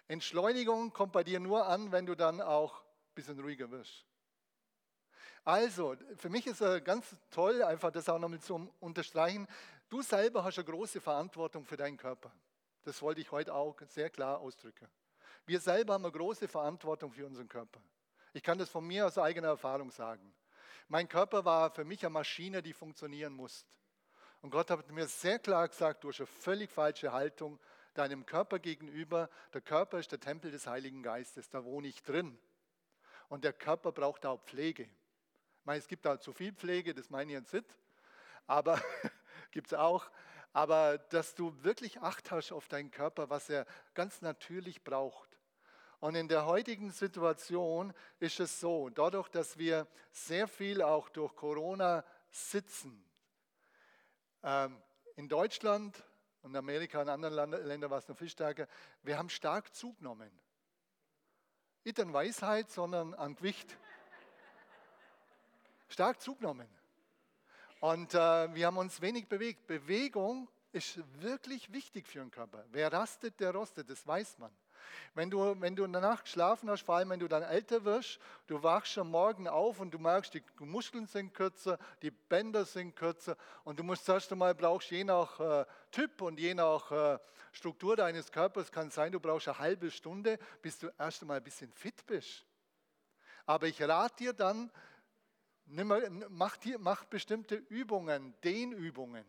Entschleunigung 0.08 0.90
kommt 0.90 1.12
bei 1.12 1.22
dir 1.22 1.38
nur 1.38 1.66
an, 1.66 1.92
wenn 1.92 2.06
du 2.06 2.14
dann 2.14 2.40
auch 2.40 2.80
ein 2.80 3.14
bisschen 3.14 3.38
ruhiger 3.38 3.70
wirst. 3.70 4.06
Also, 5.44 5.96
für 6.16 6.30
mich 6.30 6.46
ist 6.46 6.62
es 6.62 6.82
ganz 6.82 7.14
toll, 7.30 7.62
einfach 7.62 7.90
das 7.90 8.08
auch 8.08 8.18
nochmal 8.18 8.40
zu 8.40 8.72
unterstreichen. 8.80 9.46
Du 9.90 10.00
selber 10.00 10.42
hast 10.44 10.56
eine 10.56 10.64
große 10.64 10.98
Verantwortung 10.98 11.66
für 11.66 11.76
deinen 11.76 11.98
Körper. 11.98 12.32
Das 12.84 13.02
wollte 13.02 13.20
ich 13.20 13.30
heute 13.30 13.52
auch 13.52 13.78
sehr 13.88 14.08
klar 14.08 14.38
ausdrücken. 14.38 14.88
Wir 15.44 15.60
selber 15.60 15.92
haben 15.92 16.06
eine 16.06 16.12
große 16.12 16.48
Verantwortung 16.48 17.12
für 17.12 17.26
unseren 17.26 17.50
Körper. 17.50 17.82
Ich 18.32 18.42
kann 18.42 18.56
das 18.56 18.70
von 18.70 18.86
mir 18.86 19.04
aus 19.04 19.18
eigener 19.18 19.48
Erfahrung 19.48 19.90
sagen. 19.90 20.34
Mein 20.88 21.06
Körper 21.06 21.44
war 21.44 21.70
für 21.70 21.84
mich 21.84 22.02
eine 22.02 22.14
Maschine, 22.14 22.62
die 22.62 22.72
funktionieren 22.72 23.34
musste. 23.34 23.68
Und 24.44 24.50
Gott 24.50 24.70
hat 24.70 24.90
mir 24.90 25.06
sehr 25.06 25.38
klar 25.38 25.66
gesagt, 25.66 26.04
du 26.04 26.10
hast 26.10 26.20
eine 26.20 26.26
völlig 26.26 26.70
falsche 26.70 27.12
Haltung, 27.12 27.58
deinem 27.94 28.26
Körper 28.26 28.58
gegenüber, 28.58 29.30
der 29.54 29.62
Körper 29.62 29.98
ist 29.98 30.12
der 30.12 30.20
Tempel 30.20 30.50
des 30.50 30.66
Heiligen 30.66 31.02
Geistes, 31.02 31.48
da 31.48 31.64
wohne 31.64 31.88
ich 31.88 32.02
drin. 32.02 32.38
Und 33.30 33.42
der 33.42 33.54
Körper 33.54 33.90
braucht 33.90 34.26
auch 34.26 34.42
Pflege. 34.42 34.82
Ich 34.82 35.64
meine, 35.64 35.78
es 35.78 35.88
gibt 35.88 36.06
auch 36.06 36.18
zu 36.18 36.34
viel 36.34 36.52
Pflege, 36.52 36.92
das 36.92 37.08
meine 37.08 37.32
ich 37.32 37.38
jetzt 37.38 37.54
nicht, 37.54 37.64
aber 38.46 38.78
gibt 39.50 39.68
es 39.68 39.72
auch. 39.72 40.10
Aber 40.52 40.98
dass 40.98 41.34
du 41.34 41.56
wirklich 41.64 42.02
Acht 42.02 42.30
hast 42.30 42.52
auf 42.52 42.68
deinen 42.68 42.90
Körper, 42.90 43.30
was 43.30 43.48
er 43.48 43.64
ganz 43.94 44.20
natürlich 44.20 44.84
braucht. 44.84 45.30
Und 46.00 46.16
in 46.16 46.28
der 46.28 46.44
heutigen 46.44 46.90
Situation 46.90 47.94
ist 48.18 48.40
es 48.40 48.60
so, 48.60 48.90
dadurch, 48.90 49.30
dass 49.30 49.56
wir 49.56 49.86
sehr 50.12 50.46
viel 50.48 50.82
auch 50.82 51.08
durch 51.08 51.34
Corona 51.34 52.04
sitzen, 52.30 53.02
in 55.16 55.28
Deutschland 55.28 56.02
und 56.42 56.54
Amerika 56.56 57.00
und 57.00 57.08
anderen 57.08 57.50
Ländern 57.50 57.90
war 57.90 57.98
es 57.98 58.08
noch 58.08 58.18
viel 58.18 58.28
stärker, 58.28 58.66
wir 59.02 59.16
haben 59.16 59.30
stark 59.30 59.74
zugenommen. 59.74 60.30
Nicht 61.84 62.00
an 62.00 62.12
Weisheit, 62.12 62.70
sondern 62.70 63.14
an 63.14 63.34
Gewicht. 63.34 63.76
Stark 65.88 66.20
zugenommen. 66.20 66.68
Und 67.80 68.14
äh, 68.14 68.54
wir 68.54 68.66
haben 68.66 68.78
uns 68.78 69.00
wenig 69.00 69.28
bewegt. 69.28 69.66
Bewegung 69.66 70.48
ist 70.72 70.98
wirklich 71.22 71.72
wichtig 71.72 72.08
für 72.08 72.20
den 72.20 72.30
Körper. 72.30 72.64
Wer 72.70 72.92
rastet, 72.92 73.38
der 73.38 73.52
rostet, 73.52 73.90
das 73.90 74.06
weiß 74.06 74.38
man. 74.38 74.50
Wenn 75.14 75.30
du, 75.30 75.60
wenn 75.60 75.76
du 75.76 75.84
in 75.84 75.92
der 75.92 76.00
Nacht 76.00 76.24
geschlafen 76.24 76.68
hast, 76.68 76.82
vor 76.82 76.96
allem 76.96 77.10
wenn 77.10 77.20
du 77.20 77.28
dann 77.28 77.42
älter 77.42 77.84
wirst, 77.84 78.18
du 78.46 78.62
wachst 78.62 78.98
am 78.98 79.10
Morgen 79.10 79.46
auf 79.46 79.80
und 79.80 79.92
du 79.92 79.98
merkst, 79.98 80.34
die 80.34 80.42
Muskeln 80.58 81.06
sind 81.06 81.32
kürzer, 81.34 81.78
die 82.02 82.10
Bänder 82.10 82.64
sind 82.64 82.96
kürzer 82.96 83.36
und 83.64 83.78
du 83.78 83.84
musst 83.84 84.08
erst 84.08 84.32
einmal 84.32 84.54
brauchst 84.54 84.90
je 84.90 85.04
nach 85.04 85.38
äh, 85.38 85.64
Typ 85.90 86.20
und 86.22 86.40
je 86.40 86.54
nach 86.54 86.90
äh, 86.90 87.18
Struktur 87.52 87.94
deines 87.94 88.32
Körpers 88.32 88.72
kann 88.72 88.90
sein, 88.90 89.12
du 89.12 89.20
brauchst 89.20 89.46
eine 89.48 89.58
halbe 89.58 89.90
Stunde, 89.90 90.38
bis 90.60 90.78
du 90.78 90.90
erst 90.98 91.22
einmal 91.22 91.36
ein 91.36 91.44
bisschen 91.44 91.72
fit 91.72 92.04
bist. 92.06 92.44
Aber 93.46 93.66
ich 93.66 93.80
rate 93.80 94.16
dir 94.16 94.32
dann, 94.32 94.70
mach, 95.66 96.56
dir, 96.56 96.78
mach 96.78 97.04
bestimmte 97.04 97.54
Übungen, 97.54 98.34
Dehnübungen, 98.42 99.24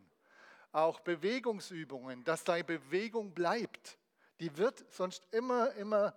auch 0.72 1.00
Bewegungsübungen, 1.02 2.24
dass 2.24 2.44
deine 2.44 2.64
Bewegung 2.64 3.34
bleibt 3.34 3.98
die 4.40 4.56
wird 4.58 4.86
sonst 4.92 5.28
immer, 5.32 5.74
immer 5.74 6.14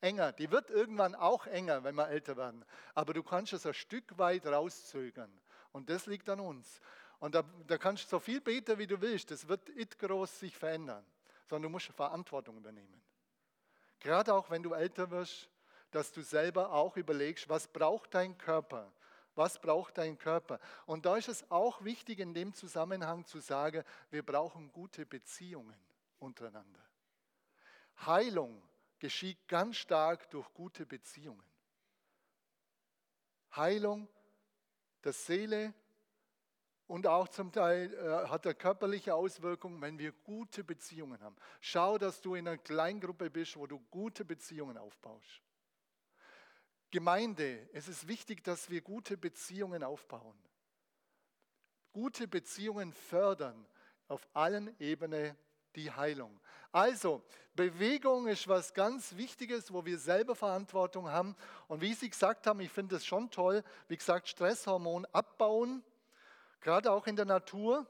enger. 0.00 0.32
Die 0.32 0.50
wird 0.50 0.70
irgendwann 0.70 1.14
auch 1.14 1.46
enger, 1.46 1.84
wenn 1.84 1.94
wir 1.94 2.08
älter 2.08 2.36
werden. 2.36 2.64
Aber 2.94 3.12
du 3.12 3.22
kannst 3.22 3.52
es 3.52 3.66
ein 3.66 3.74
Stück 3.74 4.18
weit 4.18 4.46
rauszögern. 4.46 5.30
Und 5.72 5.90
das 5.90 6.06
liegt 6.06 6.28
an 6.28 6.40
uns. 6.40 6.80
Und 7.18 7.34
da, 7.34 7.44
da 7.66 7.78
kannst 7.78 8.04
du 8.04 8.08
so 8.08 8.18
viel 8.18 8.40
beten, 8.40 8.78
wie 8.78 8.86
du 8.86 9.00
willst. 9.00 9.30
Das 9.30 9.46
wird 9.46 9.68
nicht 9.76 9.98
groß 9.98 10.40
sich 10.40 10.56
verändern, 10.56 11.04
sondern 11.48 11.64
du 11.64 11.68
musst 11.70 11.86
Verantwortung 11.88 12.56
übernehmen. 12.56 13.00
Gerade 14.00 14.32
auch, 14.32 14.50
wenn 14.50 14.62
du 14.62 14.72
älter 14.72 15.10
wirst, 15.10 15.48
dass 15.90 16.10
du 16.12 16.22
selber 16.22 16.72
auch 16.72 16.96
überlegst, 16.96 17.48
was 17.48 17.68
braucht 17.68 18.14
dein 18.14 18.38
Körper? 18.38 18.90
Was 19.34 19.58
braucht 19.58 19.98
dein 19.98 20.18
Körper? 20.18 20.58
Und 20.86 21.06
da 21.06 21.16
ist 21.16 21.28
es 21.28 21.48
auch 21.50 21.84
wichtig, 21.84 22.18
in 22.18 22.34
dem 22.34 22.54
Zusammenhang 22.54 23.24
zu 23.26 23.38
sagen, 23.38 23.84
wir 24.10 24.24
brauchen 24.24 24.72
gute 24.72 25.04
Beziehungen 25.04 25.78
untereinander. 26.18 26.89
Heilung 28.06 28.62
geschieht 28.98 29.48
ganz 29.48 29.76
stark 29.76 30.30
durch 30.30 30.52
gute 30.54 30.86
Beziehungen. 30.86 31.44
Heilung 33.54 34.08
der 35.04 35.12
Seele 35.12 35.74
und 36.86 37.06
auch 37.06 37.28
zum 37.28 37.52
Teil 37.52 37.92
äh, 37.94 38.28
hat 38.28 38.46
er 38.46 38.54
körperliche 38.54 39.14
Auswirkungen, 39.14 39.80
wenn 39.80 39.98
wir 39.98 40.12
gute 40.12 40.64
Beziehungen 40.64 41.20
haben. 41.20 41.36
Schau, 41.60 41.98
dass 41.98 42.20
du 42.20 42.34
in 42.34 42.48
einer 42.48 42.58
Kleingruppe 42.58 43.30
bist, 43.30 43.56
wo 43.56 43.66
du 43.66 43.78
gute 43.90 44.24
Beziehungen 44.24 44.76
aufbaust. 44.76 45.40
Gemeinde, 46.90 47.68
es 47.72 47.86
ist 47.86 48.08
wichtig, 48.08 48.42
dass 48.42 48.70
wir 48.70 48.80
gute 48.80 49.16
Beziehungen 49.16 49.84
aufbauen. 49.84 50.36
Gute 51.92 52.26
Beziehungen 52.26 52.92
fördern 52.92 53.66
auf 54.08 54.28
allen 54.32 54.74
Ebenen 54.80 55.36
die 55.76 55.90
Heilung. 55.90 56.40
Also, 56.72 57.22
Bewegung 57.54 58.28
ist 58.28 58.48
was 58.48 58.72
ganz 58.72 59.16
Wichtiges, 59.16 59.72
wo 59.72 59.84
wir 59.84 59.98
selber 59.98 60.34
Verantwortung 60.34 61.10
haben. 61.10 61.36
Und 61.68 61.80
wie 61.80 61.94
Sie 61.94 62.08
gesagt 62.08 62.46
haben, 62.46 62.60
ich 62.60 62.70
finde 62.70 62.96
es 62.96 63.04
schon 63.04 63.30
toll, 63.30 63.62
wie 63.88 63.96
gesagt, 63.96 64.28
Stresshormon 64.28 65.06
abbauen, 65.12 65.82
gerade 66.60 66.92
auch 66.92 67.06
in 67.06 67.16
der 67.16 67.24
Natur, 67.24 67.86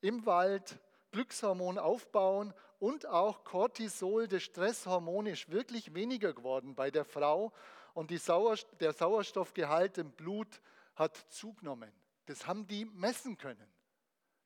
im 0.00 0.26
Wald, 0.26 0.78
Glückshormon 1.12 1.78
aufbauen 1.78 2.54
und 2.78 3.06
auch 3.06 3.42
Cortisol, 3.44 4.28
das 4.28 4.42
Stresshormon, 4.42 5.26
ist 5.26 5.50
wirklich 5.50 5.94
weniger 5.94 6.32
geworden 6.32 6.74
bei 6.74 6.90
der 6.90 7.04
Frau 7.04 7.52
und 7.94 8.10
Sauerst 8.18 8.68
der 8.80 8.92
Sauerstoffgehalt 8.92 9.98
im 9.98 10.12
Blut 10.12 10.60
hat 10.94 11.16
zugenommen. 11.30 11.92
Das 12.26 12.46
haben 12.46 12.66
die 12.66 12.84
messen 12.84 13.36
können. 13.36 13.66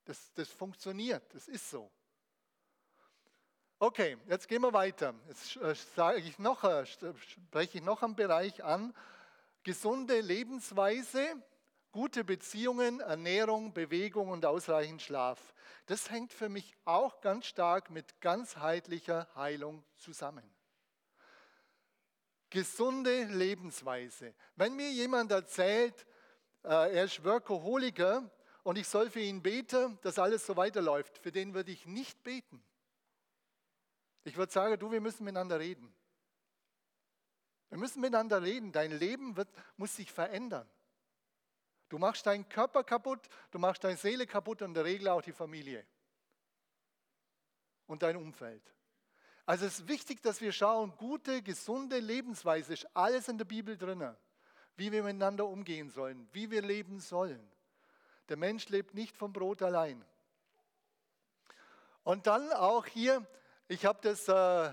Das, 0.05 0.33
das 0.35 0.49
funktioniert, 0.49 1.35
das 1.35 1.49
ist 1.49 1.71
so. 1.71 1.91
Okay, 3.87 4.17
jetzt 4.29 4.49
gehen 4.49 4.63
wir 4.63 4.73
weiter. 4.73 5.15
Jetzt 5.29 5.59
äh, 5.99 6.17
ich 6.17 6.39
noch, 6.39 6.65
äh, 6.65 6.87
spreche 6.87 7.77
ich 7.77 7.85
noch 7.85 8.03
einen 8.03 8.17
Bereich 8.17 8.65
an. 8.65 8.95
Gesunde 9.63 10.23
Lebensweise, 10.23 11.21
gute 11.93 12.25
Beziehungen, 12.25 13.01
Ernährung, 13.01 13.75
Bewegung 13.75 14.31
und 14.31 14.47
ausreichend 14.47 15.03
Schlaf. 15.03 15.53
Das 15.85 16.11
hängt 16.11 16.33
für 16.33 16.49
mich 16.49 16.75
auch 16.87 17.21
ganz 17.21 17.45
stark 17.45 17.91
mit 17.91 18.23
ganzheitlicher 18.23 19.29
Heilung 19.37 19.85
zusammen. 19.99 20.51
Gesunde 22.49 23.25
Lebensweise. 23.25 24.33
Wenn 24.57 24.77
mir 24.77 24.91
jemand 24.93 25.31
erzählt, 25.31 26.07
äh, 26.63 26.69
er 26.69 27.05
ist 27.05 27.23
Workaholiker 27.23 28.31
und 28.63 28.79
ich 28.79 28.89
soll 28.89 29.11
für 29.11 29.21
ihn 29.21 29.43
beten, 29.43 29.99
dass 30.01 30.19
alles 30.19 30.47
so 30.47 30.57
weiterläuft, 30.57 31.19
für 31.19 31.33
den 31.33 31.53
würde 31.53 31.71
ich 31.71 31.85
nicht 31.85 32.25
beten. 32.25 32.65
Ich 34.25 34.37
würde 34.37 34.53
sagen, 34.53 34.79
du, 34.79 34.91
wir 34.91 35.01
müssen 35.01 35.25
miteinander 35.25 35.61
reden. 35.61 35.95
Wir 37.69 37.79
müssen 37.79 38.01
miteinander 38.01 38.43
reden. 38.43 38.73
Dein 38.73 38.93
Leben 38.93 39.37
wird, 39.37 39.49
muss 39.77 39.95
sich 39.97 40.11
verändern. 40.11 40.69
Du 41.89 41.99
machst 41.99 42.27
deinen 42.27 42.49
Körper 42.49 42.83
kaputt, 42.83 43.29
du 43.51 43.59
machst 43.59 43.85
deine 43.85 43.97
Seele 43.97 44.27
kaputt 44.27 44.63
und 44.63 44.69
in 44.69 44.75
der 44.75 44.85
Regel 44.85 45.09
auch 45.09 45.23
die 45.23 45.33
Familie 45.33 45.87
und 47.87 48.03
dein 48.03 48.17
Umfeld. 48.17 48.63
Also 49.47 49.67
es 49.67 49.81
ist 49.81 49.89
wichtig, 49.89 50.23
dass 50.23 50.41
wir 50.41 50.53
schauen, 50.53 50.97
gute, 50.97 51.43
gesunde 51.43 51.99
Lebensweise 51.99 52.73
ist 52.73 52.97
alles 52.97 53.29
in 53.29 53.37
der 53.37 53.45
Bibel 53.45 53.77
drin, 53.77 54.17
wie 54.77 54.91
wir 54.91 55.03
miteinander 55.03 55.47
umgehen 55.47 55.91
sollen, 55.91 56.27
wie 56.33 56.51
wir 56.51 56.63
leben 56.63 56.99
sollen. 56.99 57.47
Der 58.31 58.39
Mensch 58.39 58.69
lebt 58.71 58.95
nicht 58.95 59.17
vom 59.17 59.33
Brot 59.33 59.61
allein. 59.61 60.03
Und 62.03 62.27
dann 62.27 62.51
auch 62.53 62.87
hier 62.87 63.27
ich 63.69 63.87
habe 63.87 63.99
das 64.03 64.29
äh, 64.29 64.73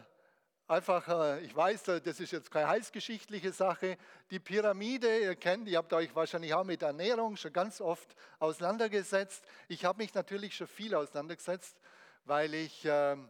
einfach, 0.67 1.07
äh, 1.07 1.41
ich 1.41 1.55
weiß, 1.55 1.87
äh, 1.87 2.01
das 2.01 2.19
ist 2.19 2.31
jetzt 2.31 2.51
keine 2.51 2.67
heilsgeschichtliche 2.67 3.53
Sache. 3.53 3.97
Die 4.29 4.39
Pyramide, 4.39 5.19
ihr 5.19 5.35
kennt, 5.35 5.67
ihr 5.69 5.77
habt 5.77 5.93
euch 5.93 6.13
wahrscheinlich 6.13 6.53
auch 6.53 6.65
mit 6.65 6.81
Ernährung 6.81 7.37
schon 7.37 7.53
ganz 7.53 7.79
oft 7.79 8.15
auseinandergesetzt. 8.39 9.45
Ich 9.69 9.85
habe 9.85 9.99
mich 9.99 10.13
natürlich 10.13 10.55
schon 10.55 10.67
viel 10.67 10.93
auseinandergesetzt, 10.93 11.79
weil 12.25 12.53
ich 12.53 12.83
ähm, 12.83 13.29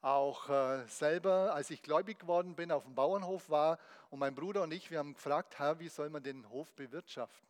auch 0.00 0.48
äh, 0.48 0.86
selber, 0.86 1.54
als 1.54 1.70
ich 1.70 1.82
gläubig 1.82 2.20
geworden 2.20 2.54
bin, 2.54 2.72
auf 2.72 2.84
dem 2.84 2.94
Bauernhof 2.94 3.50
war 3.50 3.78
und 4.08 4.18
mein 4.18 4.34
Bruder 4.34 4.62
und 4.62 4.72
ich, 4.72 4.90
wir 4.90 4.98
haben 4.98 5.14
gefragt, 5.14 5.58
Herr, 5.58 5.78
wie 5.78 5.88
soll 5.88 6.08
man 6.08 6.22
den 6.22 6.48
Hof 6.48 6.72
bewirtschaften? 6.74 7.48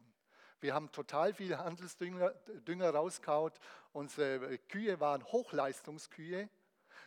Wir 0.61 0.75
haben 0.75 0.91
total 0.91 1.33
viel 1.33 1.59
Handelsdünger 1.59 2.31
Dünger 2.67 2.91
rausgehaut. 2.91 3.55
Unsere 3.93 4.59
Kühe 4.59 5.01
waren 5.01 5.25
Hochleistungskühe. 5.25 6.49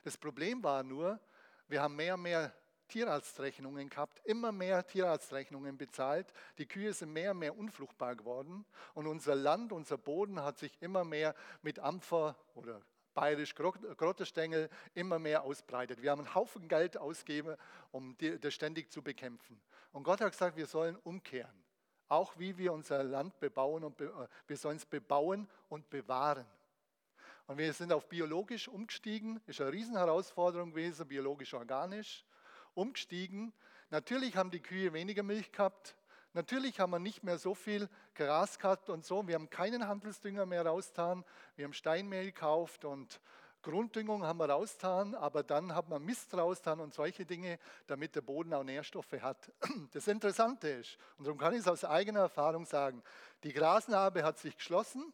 Das 0.06 0.18
Problem 0.18 0.64
war 0.64 0.84
nur, 0.84 1.20
wir 1.68 1.82
haben 1.82 1.96
mehr 1.96 2.14
und 2.14 2.22
mehr 2.22 2.54
Tierarztrechnungen 2.90 3.90
gehabt, 3.90 4.22
immer 4.24 4.52
mehr 4.52 4.86
Tierarztrechnungen 4.86 5.80
bezahlt. 5.80 6.32
Die 6.60 6.68
Kühe 6.68 6.94
sind 6.94 7.12
mehr 7.12 7.32
und 7.32 7.40
mehr 7.40 7.58
unfruchtbar 7.58 8.16
geworden 8.16 8.66
und 8.94 9.08
unser 9.08 9.34
Land, 9.34 9.72
unser 9.72 9.98
Boden 9.98 10.40
hat 10.44 10.60
sich 10.60 10.80
immer 10.80 11.04
mehr 11.04 11.34
mit 11.64 11.80
Ampfer 11.80 12.38
oder 12.54 12.84
bayerisch 13.16 13.56
Grottestängel 13.56 14.70
immer 14.94 15.18
mehr 15.18 15.42
ausbreitet. 15.42 16.04
Wir 16.04 16.12
haben 16.12 16.22
einen 16.22 16.36
Haufen 16.36 16.68
Geld 16.68 16.98
ausgegeben, 16.98 17.56
um 17.92 18.16
das 18.42 18.54
ständig 18.54 18.92
zu 18.92 19.02
bekämpfen. 19.02 19.60
Und 19.92 20.04
Gott 20.04 20.22
hat 20.22 20.34
gesagt, 20.34 20.56
wir 20.56 20.68
sollen 20.68 20.98
umkehren. 20.98 21.64
Auch 22.10 22.38
wie 22.38 22.60
wir 22.60 22.74
unser 22.74 23.04
Land 23.04 23.40
bebauen 23.40 23.84
und 23.84 24.00
äh, 24.00 24.10
wir 24.46 24.58
sollen 24.58 24.78
es 24.78 24.86
bebauen 24.86 25.50
und 25.68 25.90
bewahren. 25.90 26.46
Und 27.48 27.58
wir 27.58 27.74
sind 27.74 27.94
auf 27.94 28.10
biologisch 28.10 28.68
umgestiegen, 28.68 29.40
ist 29.46 29.62
eine 29.62 29.72
Riesenherausforderung 29.72 30.72
gewesen, 30.72 31.08
biologisch-organisch 31.08 32.26
umgestiegen. 32.74 33.54
Natürlich 33.92 34.36
haben 34.36 34.50
die 34.50 34.62
Kühe 34.62 34.94
weniger 34.94 35.22
Milch 35.22 35.52
gehabt. 35.52 35.96
Natürlich 36.34 36.80
haben 36.80 36.90
wir 36.90 37.00
nicht 37.00 37.24
mehr 37.24 37.38
so 37.38 37.54
viel 37.54 37.88
Gras 38.16 38.58
gehabt 38.58 38.90
und 38.90 39.06
so. 39.06 39.28
Wir 39.28 39.36
haben 39.36 39.50
keinen 39.50 39.88
Handelsdünger 39.88 40.46
mehr 40.46 40.66
rausgetan. 40.66 41.24
Wir 41.56 41.66
haben 41.66 41.74
Steinmehl 41.74 42.26
gekauft 42.26 42.84
und 42.84 43.22
Grunddüngung 43.62 44.24
haben 44.24 44.38
wir 44.38 44.50
rausgetan, 44.50 45.16
aber 45.16 45.42
dann 45.42 45.74
hat 45.74 45.90
man 45.90 46.04
Mist 46.04 46.36
rausgetan 46.36 46.80
und 46.80 46.94
solche 46.94 47.26
Dinge, 47.26 47.58
damit 47.88 48.16
der 48.16 48.22
Boden 48.22 48.54
auch 48.54 48.64
Nährstoffe 48.64 49.22
hat. 49.22 49.52
Das 49.92 50.08
Interessante 50.08 50.68
ist, 50.68 50.98
und 51.18 51.26
darum 51.26 51.40
kann 51.40 51.54
ich 51.54 51.62
es 51.62 51.68
aus 51.68 51.84
eigener 51.84 52.20
Erfahrung 52.22 52.66
sagen, 52.66 53.02
die 53.44 53.54
Grasnarbe 53.54 54.24
hat 54.24 54.38
sich 54.38 54.58
geschlossen. 54.58 55.14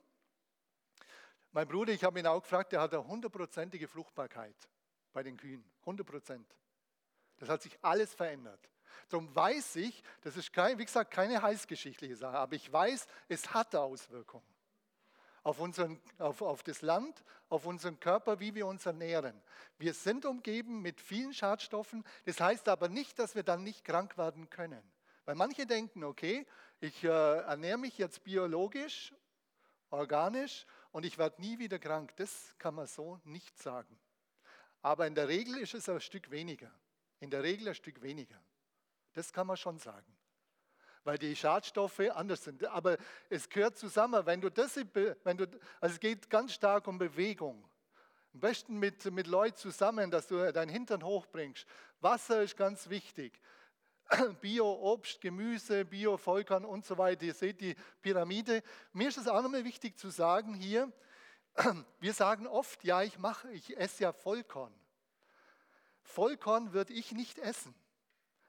Mein 1.52 1.68
Bruder, 1.68 1.92
ich 1.94 2.04
habe 2.04 2.20
ihn 2.20 2.28
auch 2.28 2.42
gefragt, 2.42 2.72
der 2.72 2.82
hat 2.82 2.94
eine 2.94 3.06
hundertprozentige 3.06 3.88
Fruchtbarkeit 3.88 4.56
bei 5.12 5.24
den 5.24 5.38
Kühen. 5.38 5.64
100 5.82 6.06
Prozent. 6.06 6.56
Das 7.38 7.50
hat 7.50 7.62
sich 7.62 7.78
alles 7.82 8.14
verändert. 8.14 8.70
Darum 9.10 9.34
weiß 9.36 9.78
ich, 9.78 10.04
das 10.22 10.38
ist 10.38 10.54
kein, 10.54 10.78
wie 10.78 10.86
gesagt 10.86 11.12
keine 11.12 11.42
heißgeschichtliche 11.42 12.16
Sache, 12.16 12.38
aber 12.38 12.56
ich 12.56 12.72
weiß, 12.72 13.08
es 13.28 13.54
hat 13.54 13.76
Auswirkungen 13.76 14.46
auf, 15.44 15.60
unseren, 15.60 16.00
auf, 16.20 16.42
auf 16.42 16.64
das 16.64 16.82
Land, 16.82 17.24
auf 17.50 17.66
unseren 17.66 18.00
Körper, 18.00 18.40
wie 18.40 18.54
wir 18.54 18.68
uns 18.68 18.86
ernähren. 18.86 19.42
Wir 19.78 19.94
sind 19.94 20.26
umgeben 20.26 20.82
mit 20.82 21.02
vielen 21.02 21.34
Schadstoffen. 21.34 22.04
Das 22.26 22.40
heißt 22.40 22.70
aber 22.70 22.90
nicht, 22.90 23.18
dass 23.20 23.36
wir 23.36 23.44
dann 23.44 23.64
nicht 23.64 23.84
krank 23.84 24.18
werden 24.18 24.50
können. 24.50 24.82
Weil 25.26 25.36
manche 25.36 25.66
denken, 25.66 26.04
okay, 26.04 26.46
ich 26.80 27.04
äh, 27.04 27.08
ernähre 27.08 27.78
mich 27.78 27.98
jetzt 27.98 28.24
biologisch, 28.24 29.14
organisch 29.90 30.66
und 30.92 31.06
ich 31.06 31.18
werde 31.18 31.42
nie 31.42 31.60
wieder 31.60 31.80
krank. 31.80 32.16
Das 32.18 32.56
kann 32.58 32.76
man 32.76 32.88
so 32.88 33.20
nicht 33.24 33.58
sagen. 33.62 34.00
Aber 34.82 35.08
in 35.08 35.16
der 35.16 35.28
Regel 35.28 35.58
ist 35.58 35.74
es 35.74 35.88
ein 35.90 36.02
Stück 36.02 36.32
weniger. 36.32 36.72
In 37.20 37.30
der 37.30 37.44
Regel 37.44 37.68
ein 37.70 37.76
Stück 37.76 38.02
weniger. 38.02 38.42
Das 39.14 39.32
kann 39.32 39.48
man 39.48 39.58
schon 39.58 39.78
sagen 39.78 40.18
weil 41.04 41.18
die 41.18 41.36
Schadstoffe 41.36 42.00
anders 42.14 42.44
sind. 42.44 42.64
Aber 42.66 42.98
es 43.30 43.50
gehört 43.50 43.78
zusammen. 43.78 44.26
Wenn 44.26 44.42
du 44.42 44.50
das, 44.50 44.76
wenn 44.76 45.38
du, 45.38 45.48
also 45.80 45.94
es 45.94 46.00
geht 46.00 46.30
ganz 46.30 46.54
stark 46.54 46.88
um 46.88 46.98
Bewegung. 46.98 47.68
Am 48.34 48.40
besten 48.40 48.78
mit, 48.78 49.12
mit 49.12 49.28
Leuten 49.28 49.58
zusammen, 49.58 50.10
dass 50.10 50.28
du 50.28 50.52
deinen 50.54 50.70
Hintern 50.70 51.04
hochbringst. 51.04 51.66
Wasser 52.00 52.44
ist 52.44 52.56
ganz 52.56 52.90
wichtig. 52.90 53.40
Bio-Obst, 54.42 55.22
Gemüse, 55.22 55.86
Bio-Vollkorn 55.86 56.66
und 56.66 56.86
so 56.86 56.98
weiter. 56.98 57.24
Ihr 57.24 57.34
seht 57.34 57.62
die 57.62 57.76
Pyramide. 58.02 58.64
Mir 58.94 59.10
ist 59.10 59.18
es 59.18 59.28
auch 59.28 59.42
nochmal 59.42 59.64
wichtig 59.64 59.98
zu 59.98 60.10
sagen 60.10 60.54
hier, 60.54 60.92
wir 62.00 62.14
sagen 62.14 62.48
oft, 62.48 62.84
ja, 62.84 63.04
ich 63.04 63.20
mache, 63.20 63.52
ich 63.52 63.78
esse 63.78 64.04
ja 64.04 64.14
Vollkorn. 64.14 64.74
Vollkorn 66.04 66.74
würde 66.74 66.94
ich 66.94 67.12
nicht 67.12 67.40
essen. 67.40 67.76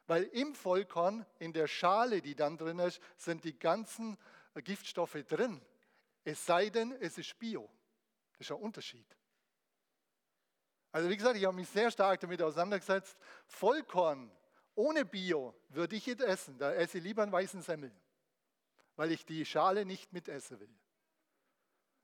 Weil 0.07 0.25
im 0.25 0.55
Vollkorn, 0.55 1.25
in 1.39 1.53
der 1.53 1.69
Schale, 1.69 2.23
die 2.23 2.35
dann 2.35 2.59
drin 2.59 2.79
ist, 2.81 3.01
sind 3.17 3.45
die 3.45 3.59
ganzen 3.59 4.19
Giftstoffe 4.57 5.19
drin. 5.29 5.61
Es 6.25 6.45
sei 6.45 6.71
denn, 6.71 6.93
es 7.01 7.19
ist 7.19 7.39
Bio. 7.39 7.69
Das 8.33 8.49
ist 8.49 8.51
ein 8.51 8.63
Unterschied. 8.63 9.07
Also 10.91 11.09
wie 11.09 11.17
gesagt, 11.17 11.37
ich 11.37 11.45
habe 11.45 11.57
mich 11.57 11.69
sehr 11.69 11.91
stark 11.91 12.21
damit 12.21 12.43
auseinandergesetzt. 12.43 13.17
Vollkorn 13.47 14.31
ohne 14.75 15.05
Bio 15.05 15.55
würde 15.69 15.97
ich 15.97 16.07
jetzt 16.07 16.23
essen. 16.23 16.59
Da 16.59 16.73
esse 16.73 16.99
ich 16.99 17.05
lieber 17.05 17.23
einen 17.23 17.33
weißen 17.33 17.63
Semmel, 17.63 17.93
weil 18.97 19.13
ich 19.13 19.25
die 19.25 19.45
Schale 19.45 19.85
nicht 19.85 20.13
mitessen 20.13 20.61
will. 20.61 20.75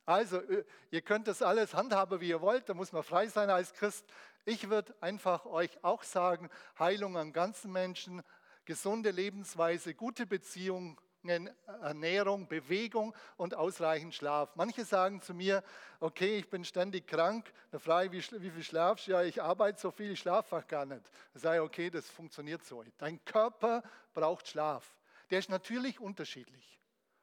Also, 0.08 0.38
äh, 0.38 0.64
ihr 0.90 1.02
könnt 1.02 1.28
das 1.28 1.42
alles 1.42 1.74
handhaben, 1.74 2.20
wie 2.20 2.30
ihr 2.30 2.40
wollt, 2.40 2.68
da 2.68 2.74
muss 2.74 2.92
man 2.92 3.02
frei 3.02 3.26
sein 3.26 3.50
als 3.50 3.74
Christ. 3.74 4.06
Ich 4.46 4.70
würde 4.70 4.94
einfach 5.02 5.44
euch 5.44 5.84
auch 5.84 6.02
sagen, 6.02 6.48
Heilung 6.78 7.18
an 7.18 7.34
ganzen 7.34 7.70
Menschen, 7.70 8.22
gesunde 8.64 9.10
Lebensweise, 9.10 9.94
gute 9.94 10.26
Beziehungen, 10.26 10.96
Ernährung, 11.24 12.46
Bewegung 12.46 13.14
und 13.36 13.54
ausreichend 13.54 14.14
Schlaf. 14.14 14.54
Manche 14.54 14.84
sagen 14.84 15.20
zu 15.20 15.34
mir, 15.34 15.62
okay, 16.00 16.38
ich 16.38 16.48
bin 16.48 16.64
ständig 16.64 17.06
krank. 17.06 17.52
Da 17.70 17.78
frage 17.78 18.16
ich, 18.16 18.32
wie, 18.32 18.42
wie 18.42 18.50
viel 18.50 18.62
schlafst 18.62 19.06
du? 19.06 19.12
Ja, 19.12 19.22
ich 19.22 19.42
arbeite 19.42 19.80
so 19.80 19.90
viel, 19.90 20.12
ich 20.12 20.20
schlafe 20.20 20.64
gar 20.68 20.86
nicht. 20.86 21.02
Da 21.34 21.40
sage 21.40 21.56
ich, 21.56 21.62
okay, 21.62 21.90
das 21.90 22.08
funktioniert 22.08 22.64
so. 22.64 22.84
Dein 22.98 23.24
Körper 23.24 23.82
braucht 24.14 24.48
Schlaf. 24.48 24.96
Der 25.30 25.40
ist 25.40 25.50
natürlich 25.50 26.00
unterschiedlich. 26.00 26.78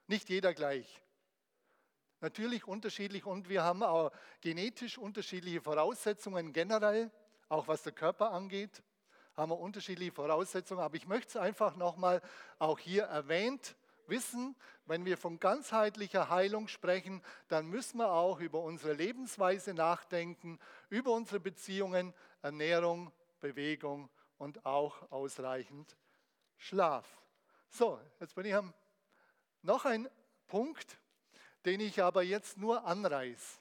Nicht 0.07 0.29
jeder 0.29 0.53
gleich. 0.53 1.01
Natürlich 2.21 2.67
unterschiedlich 2.67 3.25
und 3.25 3.49
wir 3.49 3.63
haben 3.63 3.83
auch 3.83 4.11
genetisch 4.41 4.97
unterschiedliche 4.97 5.61
Voraussetzungen 5.61 6.53
generell, 6.53 7.11
auch 7.49 7.67
was 7.67 7.83
der 7.83 7.91
Körper 7.93 8.31
angeht, 8.31 8.83
haben 9.35 9.51
wir 9.51 9.59
unterschiedliche 9.59 10.11
Voraussetzungen. 10.11 10.81
Aber 10.81 10.95
ich 10.95 11.07
möchte 11.07 11.29
es 11.29 11.35
einfach 11.37 11.75
nochmal 11.75 12.21
auch 12.57 12.79
hier 12.79 13.03
erwähnt 13.03 13.75
wissen, 14.09 14.55
wenn 14.85 15.05
wir 15.05 15.17
von 15.17 15.39
ganzheitlicher 15.39 16.29
Heilung 16.29 16.67
sprechen, 16.67 17.21
dann 17.47 17.67
müssen 17.67 17.97
wir 17.97 18.11
auch 18.11 18.39
über 18.39 18.61
unsere 18.61 18.93
Lebensweise 18.93 19.73
nachdenken, 19.73 20.59
über 20.89 21.11
unsere 21.11 21.39
Beziehungen, 21.39 22.13
Ernährung, 22.41 23.11
Bewegung 23.39 24.09
und 24.37 24.65
auch 24.65 25.11
ausreichend 25.11 25.95
Schlaf. 26.57 27.05
So, 27.69 27.99
jetzt 28.19 28.35
bin 28.35 28.45
ich 28.45 28.55
am 28.55 28.73
noch 29.61 29.85
ein 29.85 30.07
Punkt, 30.47 30.97
den 31.65 31.79
ich 31.79 32.01
aber 32.01 32.21
jetzt 32.21 32.57
nur 32.57 32.85
anreiß. 32.85 33.59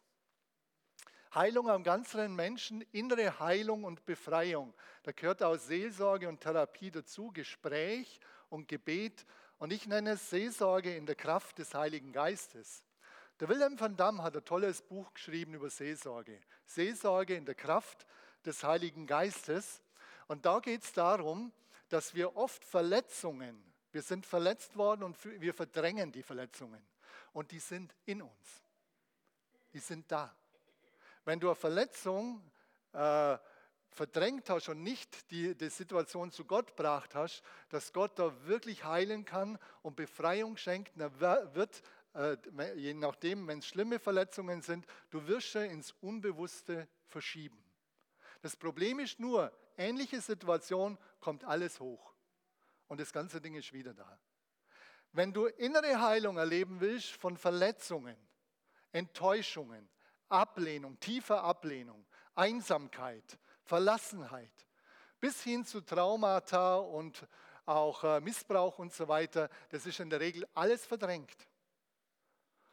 Heilung 1.35 1.69
am 1.69 1.83
ganzen 1.83 2.37
Menschen, 2.37 2.83
innere 2.93 3.41
Heilung 3.41 3.83
und 3.85 4.05
Befreiung. 4.05 4.73
Da 5.03 5.11
gehört 5.11 5.43
auch 5.43 5.57
Seelsorge 5.57 6.29
und 6.29 6.41
Therapie 6.41 6.91
dazu, 6.91 7.33
Gespräch 7.33 8.21
und 8.51 8.69
Gebet. 8.69 9.27
Und 9.59 9.73
ich 9.73 9.87
nenne 9.87 10.13
es 10.13 10.31
Seelsorge 10.31 10.97
in 10.97 11.07
der 11.07 11.15
Kraft 11.15 11.59
des 11.59 11.75
Heiligen 11.75 12.13
Geistes. 12.13 12.85
Der 13.41 13.49
Wilhelm 13.49 13.79
van 13.79 13.97
Damme 13.97 14.23
hat 14.23 14.37
ein 14.37 14.45
tolles 14.45 14.83
Buch 14.83 15.13
geschrieben 15.15 15.55
über 15.55 15.71
Seelsorge. 15.71 16.41
Seelsorge 16.67 17.35
in 17.35 17.45
der 17.45 17.55
Kraft 17.55 18.07
des 18.45 18.63
Heiligen 18.63 19.07
Geistes. 19.07 19.83
Und 20.29 20.47
da 20.47 20.61
geht 20.61 20.85
es 20.85 20.93
darum, 20.93 21.53
dass 21.89 22.15
wir 22.15 22.37
oft 22.37 22.65
Verletzungen, 22.65 23.63
wir 23.93 24.03
sind 24.03 24.27
verletzt 24.27 24.77
worden 24.77 25.05
und 25.05 25.17
wir 25.25 25.55
verdrängen 25.55 26.11
die 26.11 26.23
Verletzungen 26.23 26.85
und 27.33 27.51
die 27.51 27.59
sind 27.59 27.95
in 28.07 28.23
uns. 28.23 28.63
Die 29.73 29.79
sind 29.79 30.11
da. 30.11 30.35
Wenn 31.25 31.41
du 31.41 31.49
eine 31.49 31.55
Verletzung 31.55 32.43
äh, 32.93 33.37
verdrängt 33.95 34.51
hast 34.51 34.69
und 34.69 34.83
nicht 34.83 35.31
die, 35.31 35.55
die 35.55 35.71
Situation 35.71 36.31
zu 36.31 36.45
Gott 36.45 36.77
gebracht 36.77 37.15
hast, 37.15 37.43
dass 37.69 37.93
Gott 37.93 38.19
da 38.19 38.33
wirklich 38.47 38.85
heilen 38.85 39.25
kann 39.25 39.59
und 39.83 39.97
Befreiung 39.97 40.57
schenkt, 40.57 40.93
dann 40.97 41.19
wird, 41.21 41.83
äh, 42.15 42.37
je 42.75 42.93
nachdem, 42.95 43.47
wenn 43.47 43.61
es 43.61 43.67
schlimme 43.67 43.99
Verletzungen 43.99 44.63
sind, 44.63 44.87
du 45.11 45.27
wirst 45.27 45.53
sie 45.53 45.67
ins 45.67 45.93
Unbewusste 46.01 46.89
verschieben. 47.07 47.59
Das 48.43 48.57
Problem 48.57 48.99
ist 48.99 49.21
nur, 49.21 49.53
ähnliche 49.77 50.21
Situation 50.21 50.99
kommt 51.21 51.45
alles 51.45 51.81
hoch 51.81 52.13
und 52.89 53.01
das 53.01 53.13
ganze 53.13 53.41
Ding 53.41 53.55
ist 53.55 53.73
wieder 53.73 53.95
da. 53.95 54.19
Wenn 55.13 55.33
du 55.33 55.47
innere 55.47 56.01
Heilung 56.01 56.37
erleben 56.37 56.81
willst 56.81 57.13
von 57.13 57.37
Verletzungen, 57.37 58.17
Enttäuschungen, 58.91 59.89
Ablehnung, 60.29 60.99
tiefer 60.99 61.45
Ablehnung, 61.45 62.05
Einsamkeit, 62.35 63.39
Verlassenheit, 63.65 64.53
bis 65.21 65.43
hin 65.43 65.65
zu 65.65 65.81
Traumata 65.81 66.77
und 66.77 67.27
auch 67.67 68.05
äh, 68.05 68.21
Missbrauch 68.21 68.79
und 68.79 68.93
so 68.93 69.09
weiter, 69.09 69.49
das 69.71 69.87
ist 69.87 70.01
in 70.01 70.11
der 70.11 70.21
Regel 70.21 70.47
alles 70.55 70.85
verdrängt. 70.85 71.49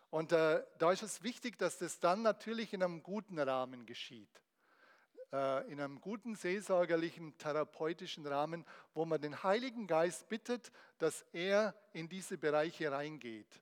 Und 0.09 0.33
äh, 0.33 0.61
da 0.77 0.91
ist 0.91 1.03
es 1.03 1.23
wichtig, 1.23 1.57
dass 1.57 1.77
das 1.77 1.99
dann 1.99 2.21
natürlich 2.21 2.73
in 2.73 2.83
einem 2.83 3.01
guten 3.01 3.39
Rahmen 3.39 3.85
geschieht. 3.85 4.41
Äh, 5.31 5.71
in 5.71 5.79
einem 5.79 6.01
guten 6.01 6.35
seelsorgerlichen, 6.35 7.37
therapeutischen 7.37 8.27
Rahmen, 8.27 8.65
wo 8.93 9.05
man 9.05 9.21
den 9.21 9.41
Heiligen 9.43 9.87
Geist 9.87 10.27
bittet, 10.27 10.73
dass 10.97 11.23
er 11.31 11.73
in 11.93 12.09
diese 12.09 12.37
Bereiche 12.37 12.91
reingeht. 12.91 13.61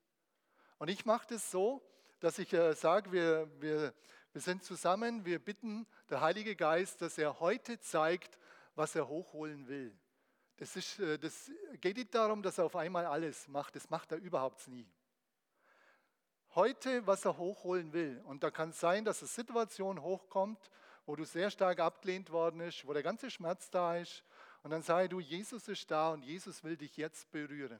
Und 0.79 0.89
ich 0.89 1.05
mache 1.05 1.27
das 1.29 1.51
so, 1.51 1.83
dass 2.19 2.39
ich 2.39 2.51
äh, 2.53 2.73
sage, 2.73 3.11
wir, 3.11 3.47
wir, 3.59 3.93
wir 4.31 4.41
sind 4.41 4.63
zusammen, 4.63 5.25
wir 5.25 5.39
bitten 5.39 5.87
der 6.09 6.21
Heilige 6.21 6.55
Geist, 6.55 7.01
dass 7.01 7.17
er 7.17 7.39
heute 7.39 7.79
zeigt, 7.79 8.37
was 8.75 8.95
er 8.95 9.07
hochholen 9.07 9.67
will. 9.67 9.97
Das, 10.57 10.75
ist, 10.75 10.99
äh, 10.99 11.17
das 11.17 11.51
geht 11.81 11.97
nicht 11.97 12.13
darum, 12.13 12.43
dass 12.43 12.57
er 12.57 12.65
auf 12.65 12.75
einmal 12.75 13.05
alles 13.05 13.47
macht, 13.47 13.75
das 13.75 13.89
macht 13.89 14.11
er 14.11 14.19
überhaupt 14.19 14.67
nie. 14.67 14.87
Heute, 16.55 17.05
was 17.07 17.25
er 17.25 17.37
hochholen 17.37 17.93
will. 17.93 18.21
Und 18.25 18.43
da 18.43 18.51
kann 18.51 18.69
es 18.69 18.79
sein, 18.79 19.05
dass 19.05 19.21
eine 19.21 19.29
Situation 19.29 20.01
hochkommt, 20.01 20.69
wo 21.05 21.15
du 21.15 21.23
sehr 21.23 21.49
stark 21.49 21.79
abgelehnt 21.79 22.31
worden 22.31 22.59
bist, 22.59 22.85
wo 22.85 22.93
der 22.93 23.03
ganze 23.03 23.31
Schmerz 23.31 23.69
da 23.69 23.97
ist. 23.97 24.23
Und 24.63 24.71
dann 24.71 24.81
sage 24.81 25.09
du, 25.09 25.19
Jesus 25.19 25.67
ist 25.67 25.89
da 25.89 26.09
und 26.11 26.23
Jesus 26.23 26.63
will 26.63 26.75
dich 26.75 26.97
jetzt 26.97 27.31
berühren. 27.31 27.79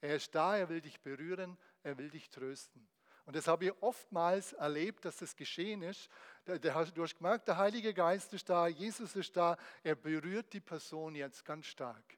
Er 0.00 0.16
ist 0.16 0.34
da, 0.34 0.56
er 0.56 0.68
will 0.68 0.80
dich 0.80 1.00
berühren, 1.00 1.58
er 1.82 1.98
will 1.98 2.10
dich 2.10 2.30
trösten. 2.30 2.88
Und 3.28 3.36
das 3.36 3.46
habe 3.46 3.66
ich 3.66 3.82
oftmals 3.82 4.54
erlebt, 4.54 5.04
dass 5.04 5.18
das 5.18 5.36
geschehen 5.36 5.82
ist. 5.82 6.08
Du 6.46 7.02
hast 7.02 7.18
gemerkt, 7.18 7.46
der 7.46 7.58
Heilige 7.58 7.92
Geist 7.92 8.32
ist 8.32 8.48
da, 8.48 8.66
Jesus 8.66 9.14
ist 9.14 9.36
da, 9.36 9.58
er 9.82 9.94
berührt 9.94 10.50
die 10.54 10.60
Person 10.60 11.14
jetzt 11.14 11.44
ganz 11.44 11.66
stark, 11.66 12.16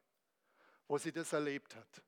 wo 0.87 0.97
sie 0.97 1.11
das 1.11 1.33
erlebt 1.33 1.75
hat. 1.75 2.01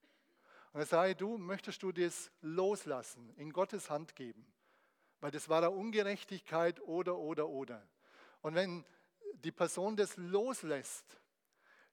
Und 0.72 0.80
dann 0.80 0.88
sage 0.88 1.12
ich, 1.12 1.18
du, 1.18 1.38
möchtest 1.38 1.84
du 1.84 1.92
das 1.92 2.32
loslassen, 2.42 3.30
in 3.36 3.52
Gottes 3.52 3.90
Hand 3.90 4.16
geben? 4.16 4.54
weil 5.24 5.32
das 5.32 5.48
war 5.48 5.60
eine 5.60 5.72
Ungerechtigkeit 5.72 6.82
oder, 6.82 7.18
oder, 7.18 7.48
oder. 7.48 7.88
Und 8.42 8.56
wenn 8.56 8.84
die 9.36 9.54
Person 9.54 9.96
das 9.96 10.18
loslässt, 10.18 11.18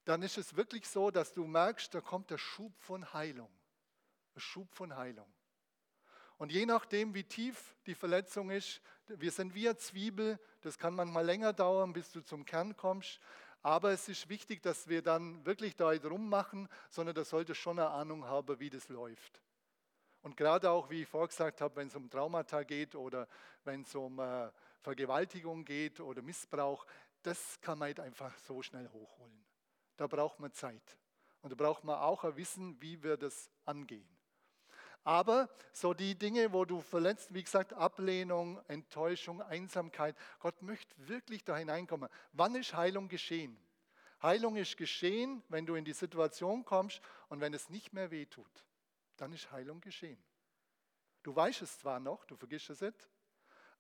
dann 0.05 0.23
ist 0.23 0.37
es 0.37 0.57
wirklich 0.57 0.89
so, 0.89 1.13
dass 1.13 1.33
du 1.33 1.47
merkst, 1.47 1.95
da 1.95 2.01
kommt 2.01 2.29
der 2.31 2.39
Schub 2.39 2.77
von 2.81 3.13
Heilung. 3.13 3.49
Der 4.35 4.41
Schub 4.41 4.75
von 4.75 4.97
Heilung. 4.97 5.33
Und 6.41 6.51
je 6.53 6.65
nachdem, 6.65 7.13
wie 7.13 7.25
tief 7.25 7.77
die 7.85 7.95
Verletzung 7.95 8.49
ist, 8.49 8.81
wir 9.09 9.31
sind 9.31 9.55
wie 9.55 9.69
eine 9.69 9.77
Zwiebel, 9.77 10.41
das 10.63 10.79
kann 10.79 10.95
manchmal 10.95 11.27
länger 11.27 11.53
dauern, 11.53 11.93
bis 11.93 12.11
du 12.13 12.23
zum 12.23 12.47
Kern 12.47 12.75
kommst. 12.79 13.21
Aber 13.61 13.91
es 13.91 14.09
ist 14.09 14.31
wichtig, 14.31 14.63
dass 14.63 14.89
wir 14.89 15.03
dann 15.03 15.45
wirklich 15.45 15.77
da 15.77 15.95
drum 15.95 16.31
machen, 16.31 16.67
sondern 16.89 17.15
da 17.15 17.27
sollte 17.27 17.55
schon 17.55 17.79
eine 17.79 17.91
Ahnung 17.91 18.25
haben, 18.25 18.59
wie 18.59 18.71
das 18.71 18.89
läuft. 18.89 19.43
Und 20.23 20.39
gerade 20.39 20.71
auch, 20.71 20.89
wie 20.89 21.03
ich 21.03 21.09
vorgesagt 21.09 21.61
habe, 21.61 21.77
wenn 21.77 21.89
es 21.89 21.95
um 21.95 22.09
Traumata 22.09 22.63
geht 22.63 22.95
oder 22.95 23.29
wenn 23.65 23.83
es 23.83 23.95
um 23.95 24.19
äh, 24.19 24.51
Vergewaltigung 24.81 25.67
geht 25.67 26.01
oder 26.01 26.23
Missbrauch, 26.23 26.87
das 27.23 27.61
kann 27.61 27.79
man 27.79 27.89
nicht 27.89 28.01
einfach 28.01 28.35
so 28.39 28.63
schnell 28.63 28.89
hochholen. 28.89 29.45
Da 29.99 30.07
braucht 30.07 30.41
man 30.41 30.55
Zeit. 30.55 30.97
Und 31.43 31.51
da 31.51 31.55
braucht 31.55 31.85
man 31.85 31.99
auch 31.99 32.25
ein 32.25 32.35
Wissen, 32.37 32.81
wie 32.81 33.03
wir 33.03 33.19
das 33.19 33.51
angehen. 33.67 34.09
Aber 35.05 35.49
so 35.73 35.95
die 35.95 36.15
Dinge, 36.15 36.53
wo 36.53 36.65
du 36.65 36.81
verletzt, 36.81 37.33
wie 37.33 37.43
gesagt, 37.43 37.73
Ablehnung, 37.73 38.61
Enttäuschung, 38.69 39.41
Einsamkeit, 39.41 40.15
Gott 40.41 40.61
möchte 40.63 40.95
wirklich 41.09 41.43
da 41.45 41.57
hineinkommen. 41.57 42.09
Wann 42.33 42.55
ist 42.55 42.75
Heilung 42.75 43.09
geschehen? 43.09 43.57
Heilung 44.23 44.57
ist 44.57 44.77
geschehen, 44.77 45.43
wenn 45.49 45.65
du 45.65 45.75
in 45.75 45.87
die 45.87 45.95
Situation 45.95 46.65
kommst 46.67 47.01
und 47.29 47.41
wenn 47.41 47.55
es 47.55 47.71
nicht 47.71 47.95
mehr 47.95 48.11
wehtut. 48.11 48.65
Dann 49.17 49.33
ist 49.33 49.51
Heilung 49.51 49.81
geschehen. 49.81 50.23
Du 51.23 51.35
weißt 51.35 51.63
es 51.63 51.79
zwar 51.79 52.01
noch, 52.01 52.27
du 52.27 52.37
vergisst 52.37 52.69
es 52.69 52.83
nicht, 52.83 53.09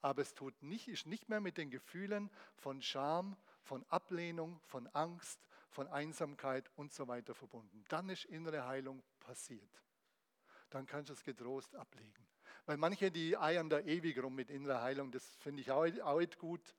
aber 0.01 0.23
es 0.23 0.35
tut 0.35 0.63
nicht, 0.63 0.89
ist 0.89 1.07
nicht 1.07 1.29
mehr 1.29 1.41
mit 1.41 1.59
den 1.59 1.71
Gefühlen 1.71 2.31
von 2.57 2.81
Scham, 2.81 3.37
von 3.63 3.85
Ablehnung, 3.91 4.59
von 4.65 4.87
Angst, 4.89 5.39
von 5.69 5.87
Einsamkeit 5.89 6.71
und 6.77 6.93
so 6.93 7.07
weiter 7.09 7.35
verbunden. 7.35 7.85
Dann 7.89 8.09
ist 8.09 8.25
innere 8.25 8.67
Heilung 8.67 9.03
passiert 9.21 9.83
dann 10.71 10.87
kannst 10.87 11.11
du 11.11 11.15
es 11.15 11.23
getrost 11.23 11.75
ablegen. 11.75 12.27
Weil 12.67 12.77
manche, 12.77 13.11
die 13.11 13.37
eiern 13.37 13.69
da 13.69 13.81
ewig 13.81 14.23
rum 14.23 14.35
mit 14.35 14.51
innerer 14.51 14.83
Heilung, 14.83 15.11
das 15.11 15.25
finde 15.41 15.61
ich 15.61 15.71
auch, 15.71 16.19
nicht 16.19 16.39
gut. 16.39 16.75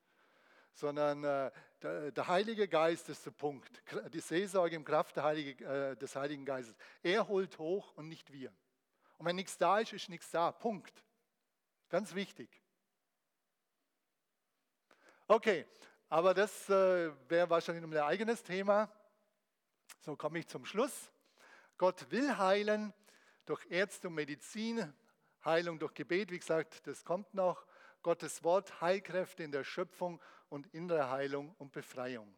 Sondern 0.74 1.22
äh, 1.22 1.50
der, 1.82 2.12
der, 2.12 2.28
Heilige 2.28 2.66
Geist 2.66 3.10
ist 3.10 3.26
der 3.26 3.30
Punkt. 3.32 3.82
Die 4.14 4.20
Seelsorge 4.20 4.74
im 4.74 4.84
Kraft 4.84 5.18
Heilige, 5.18 5.62
äh, 5.64 5.96
des 5.96 6.16
Heiligen 6.16 6.46
Geistes. 6.46 6.74
Er 7.02 7.28
holt 7.28 7.58
hoch 7.58 7.92
und 7.94 8.08
nicht 8.08 8.32
wir. 8.32 8.50
Und 9.18 9.26
wenn 9.26 9.36
nichts 9.36 9.58
da 9.58 9.80
ist, 9.80 9.92
ist 9.92 10.08
nichts 10.08 10.30
da. 10.30 10.50
Punkt. 10.50 11.04
Ganz 11.90 12.14
wichtig. 12.14 12.48
Okay, 15.28 15.66
aber 16.08 16.32
das 16.32 16.70
äh, 16.70 17.10
wäre 17.28 17.50
wahrscheinlich 17.50 17.84
ein 17.84 17.96
eigenes 17.98 18.42
Thema. 18.42 18.90
So 20.00 20.16
komme 20.16 20.38
ich 20.38 20.48
zum 20.48 20.64
Schluss. 20.64 21.12
Gott 21.76 22.10
will 22.10 22.38
heilen, 22.38 22.94
durch 23.46 23.66
Ärzte 23.70 24.08
und 24.08 24.14
Medizin, 24.14 24.92
Heilung 25.44 25.78
durch 25.78 25.94
Gebet, 25.94 26.30
wie 26.30 26.38
gesagt, 26.38 26.86
das 26.86 27.04
kommt 27.04 27.34
noch. 27.34 27.66
Gottes 28.02 28.42
Wort, 28.42 28.80
Heilkräfte 28.80 29.44
in 29.44 29.52
der 29.52 29.64
Schöpfung 29.64 30.20
und 30.48 30.66
innere 30.74 31.10
Heilung 31.10 31.54
und 31.58 31.72
Befreiung. 31.72 32.34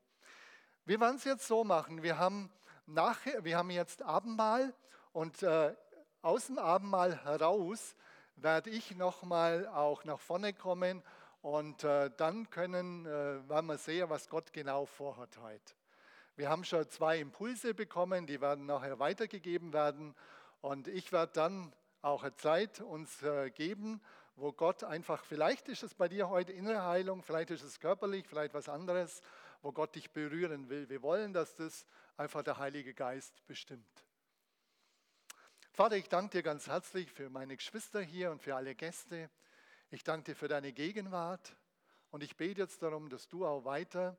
Wir 0.84 1.00
werden 1.00 1.16
es 1.16 1.24
jetzt 1.24 1.46
so 1.46 1.64
machen. 1.64 2.02
Wir 2.02 2.18
haben, 2.18 2.50
nachher, 2.86 3.44
wir 3.44 3.56
haben 3.56 3.70
jetzt 3.70 4.02
Abendmahl 4.02 4.74
und 5.12 5.42
äh, 5.42 5.74
aus 6.20 6.46
dem 6.46 6.58
Abendmahl 6.58 7.24
heraus 7.24 7.96
werde 8.36 8.70
ich 8.70 8.94
nochmal 8.96 9.66
auch 9.68 10.04
nach 10.04 10.20
vorne 10.20 10.52
kommen 10.52 11.02
und 11.40 11.84
äh, 11.84 12.10
dann 12.16 12.48
können, 12.50 13.06
äh, 13.06 13.48
werden 13.48 13.66
wir 13.66 13.78
sehen, 13.78 14.10
was 14.10 14.28
Gott 14.28 14.52
genau 14.52 14.86
vorhat 14.86 15.38
heute. 15.38 15.74
Wir 16.36 16.48
haben 16.48 16.64
schon 16.64 16.88
zwei 16.88 17.18
Impulse 17.18 17.74
bekommen, 17.74 18.26
die 18.26 18.40
werden 18.40 18.66
nachher 18.66 18.98
weitergegeben 18.98 19.72
werden. 19.72 20.14
Und 20.64 20.88
ich 20.88 21.12
werde 21.12 21.34
dann 21.34 21.74
auch 22.00 22.22
eine 22.22 22.34
Zeit 22.36 22.80
uns 22.80 23.22
äh, 23.22 23.50
geben, 23.50 24.00
wo 24.34 24.50
Gott 24.50 24.82
einfach, 24.82 25.22
vielleicht 25.22 25.68
ist 25.68 25.82
es 25.82 25.92
bei 25.92 26.08
dir 26.08 26.30
heute 26.30 26.52
innere 26.52 26.84
Heilung, 26.84 27.22
vielleicht 27.22 27.50
ist 27.50 27.60
es 27.60 27.80
körperlich, 27.80 28.26
vielleicht 28.26 28.54
was 28.54 28.70
anderes, 28.70 29.20
wo 29.60 29.72
Gott 29.72 29.94
dich 29.94 30.10
berühren 30.10 30.70
will. 30.70 30.88
Wir 30.88 31.02
wollen, 31.02 31.34
dass 31.34 31.54
das 31.54 31.84
einfach 32.16 32.42
der 32.42 32.56
Heilige 32.56 32.94
Geist 32.94 33.46
bestimmt. 33.46 34.06
Vater, 35.70 35.98
ich 35.98 36.08
danke 36.08 36.38
dir 36.38 36.42
ganz 36.42 36.66
herzlich 36.66 37.12
für 37.12 37.28
meine 37.28 37.58
Geschwister 37.58 38.00
hier 38.00 38.30
und 38.30 38.40
für 38.40 38.56
alle 38.56 38.74
Gäste. 38.74 39.28
Ich 39.90 40.02
danke 40.02 40.32
dir 40.32 40.34
für 40.34 40.48
deine 40.48 40.72
Gegenwart 40.72 41.54
und 42.10 42.22
ich 42.22 42.38
bete 42.38 42.62
jetzt 42.62 42.82
darum, 42.82 43.10
dass 43.10 43.28
du 43.28 43.44
auch 43.44 43.66
weiter 43.66 44.16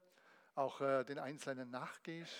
auch 0.53 0.79
äh, 0.79 1.03
den 1.05 1.17
Einzelnen 1.17 1.71
nachgehst. 1.71 2.35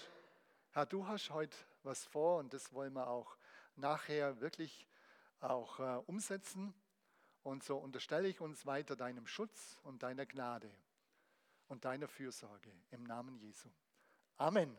Herr, 0.73 0.85
du 0.85 1.07
hast 1.07 1.31
heute 1.31 1.57
was 1.81 2.05
vor 2.05 2.37
und 2.37 2.53
das 2.53 2.71
wollen 2.71 2.93
wir 2.93 3.07
auch 3.07 3.35
nachher 3.77 4.39
wirklich 4.41 4.87
auch 5.39 5.79
äh, 5.79 6.01
umsetzen. 6.07 6.73
Und 7.43 7.63
so 7.63 7.77
unterstelle 7.77 8.27
ich 8.27 8.41
uns 8.41 8.65
weiter 8.65 8.95
deinem 8.95 9.27
Schutz 9.27 9.79
und 9.83 10.01
deiner 10.03 10.25
Gnade 10.25 10.71
und 11.67 11.85
deiner 11.85 12.07
Fürsorge 12.07 12.71
im 12.91 13.03
Namen 13.03 13.37
Jesu. 13.37 13.69
Amen. 14.37 14.75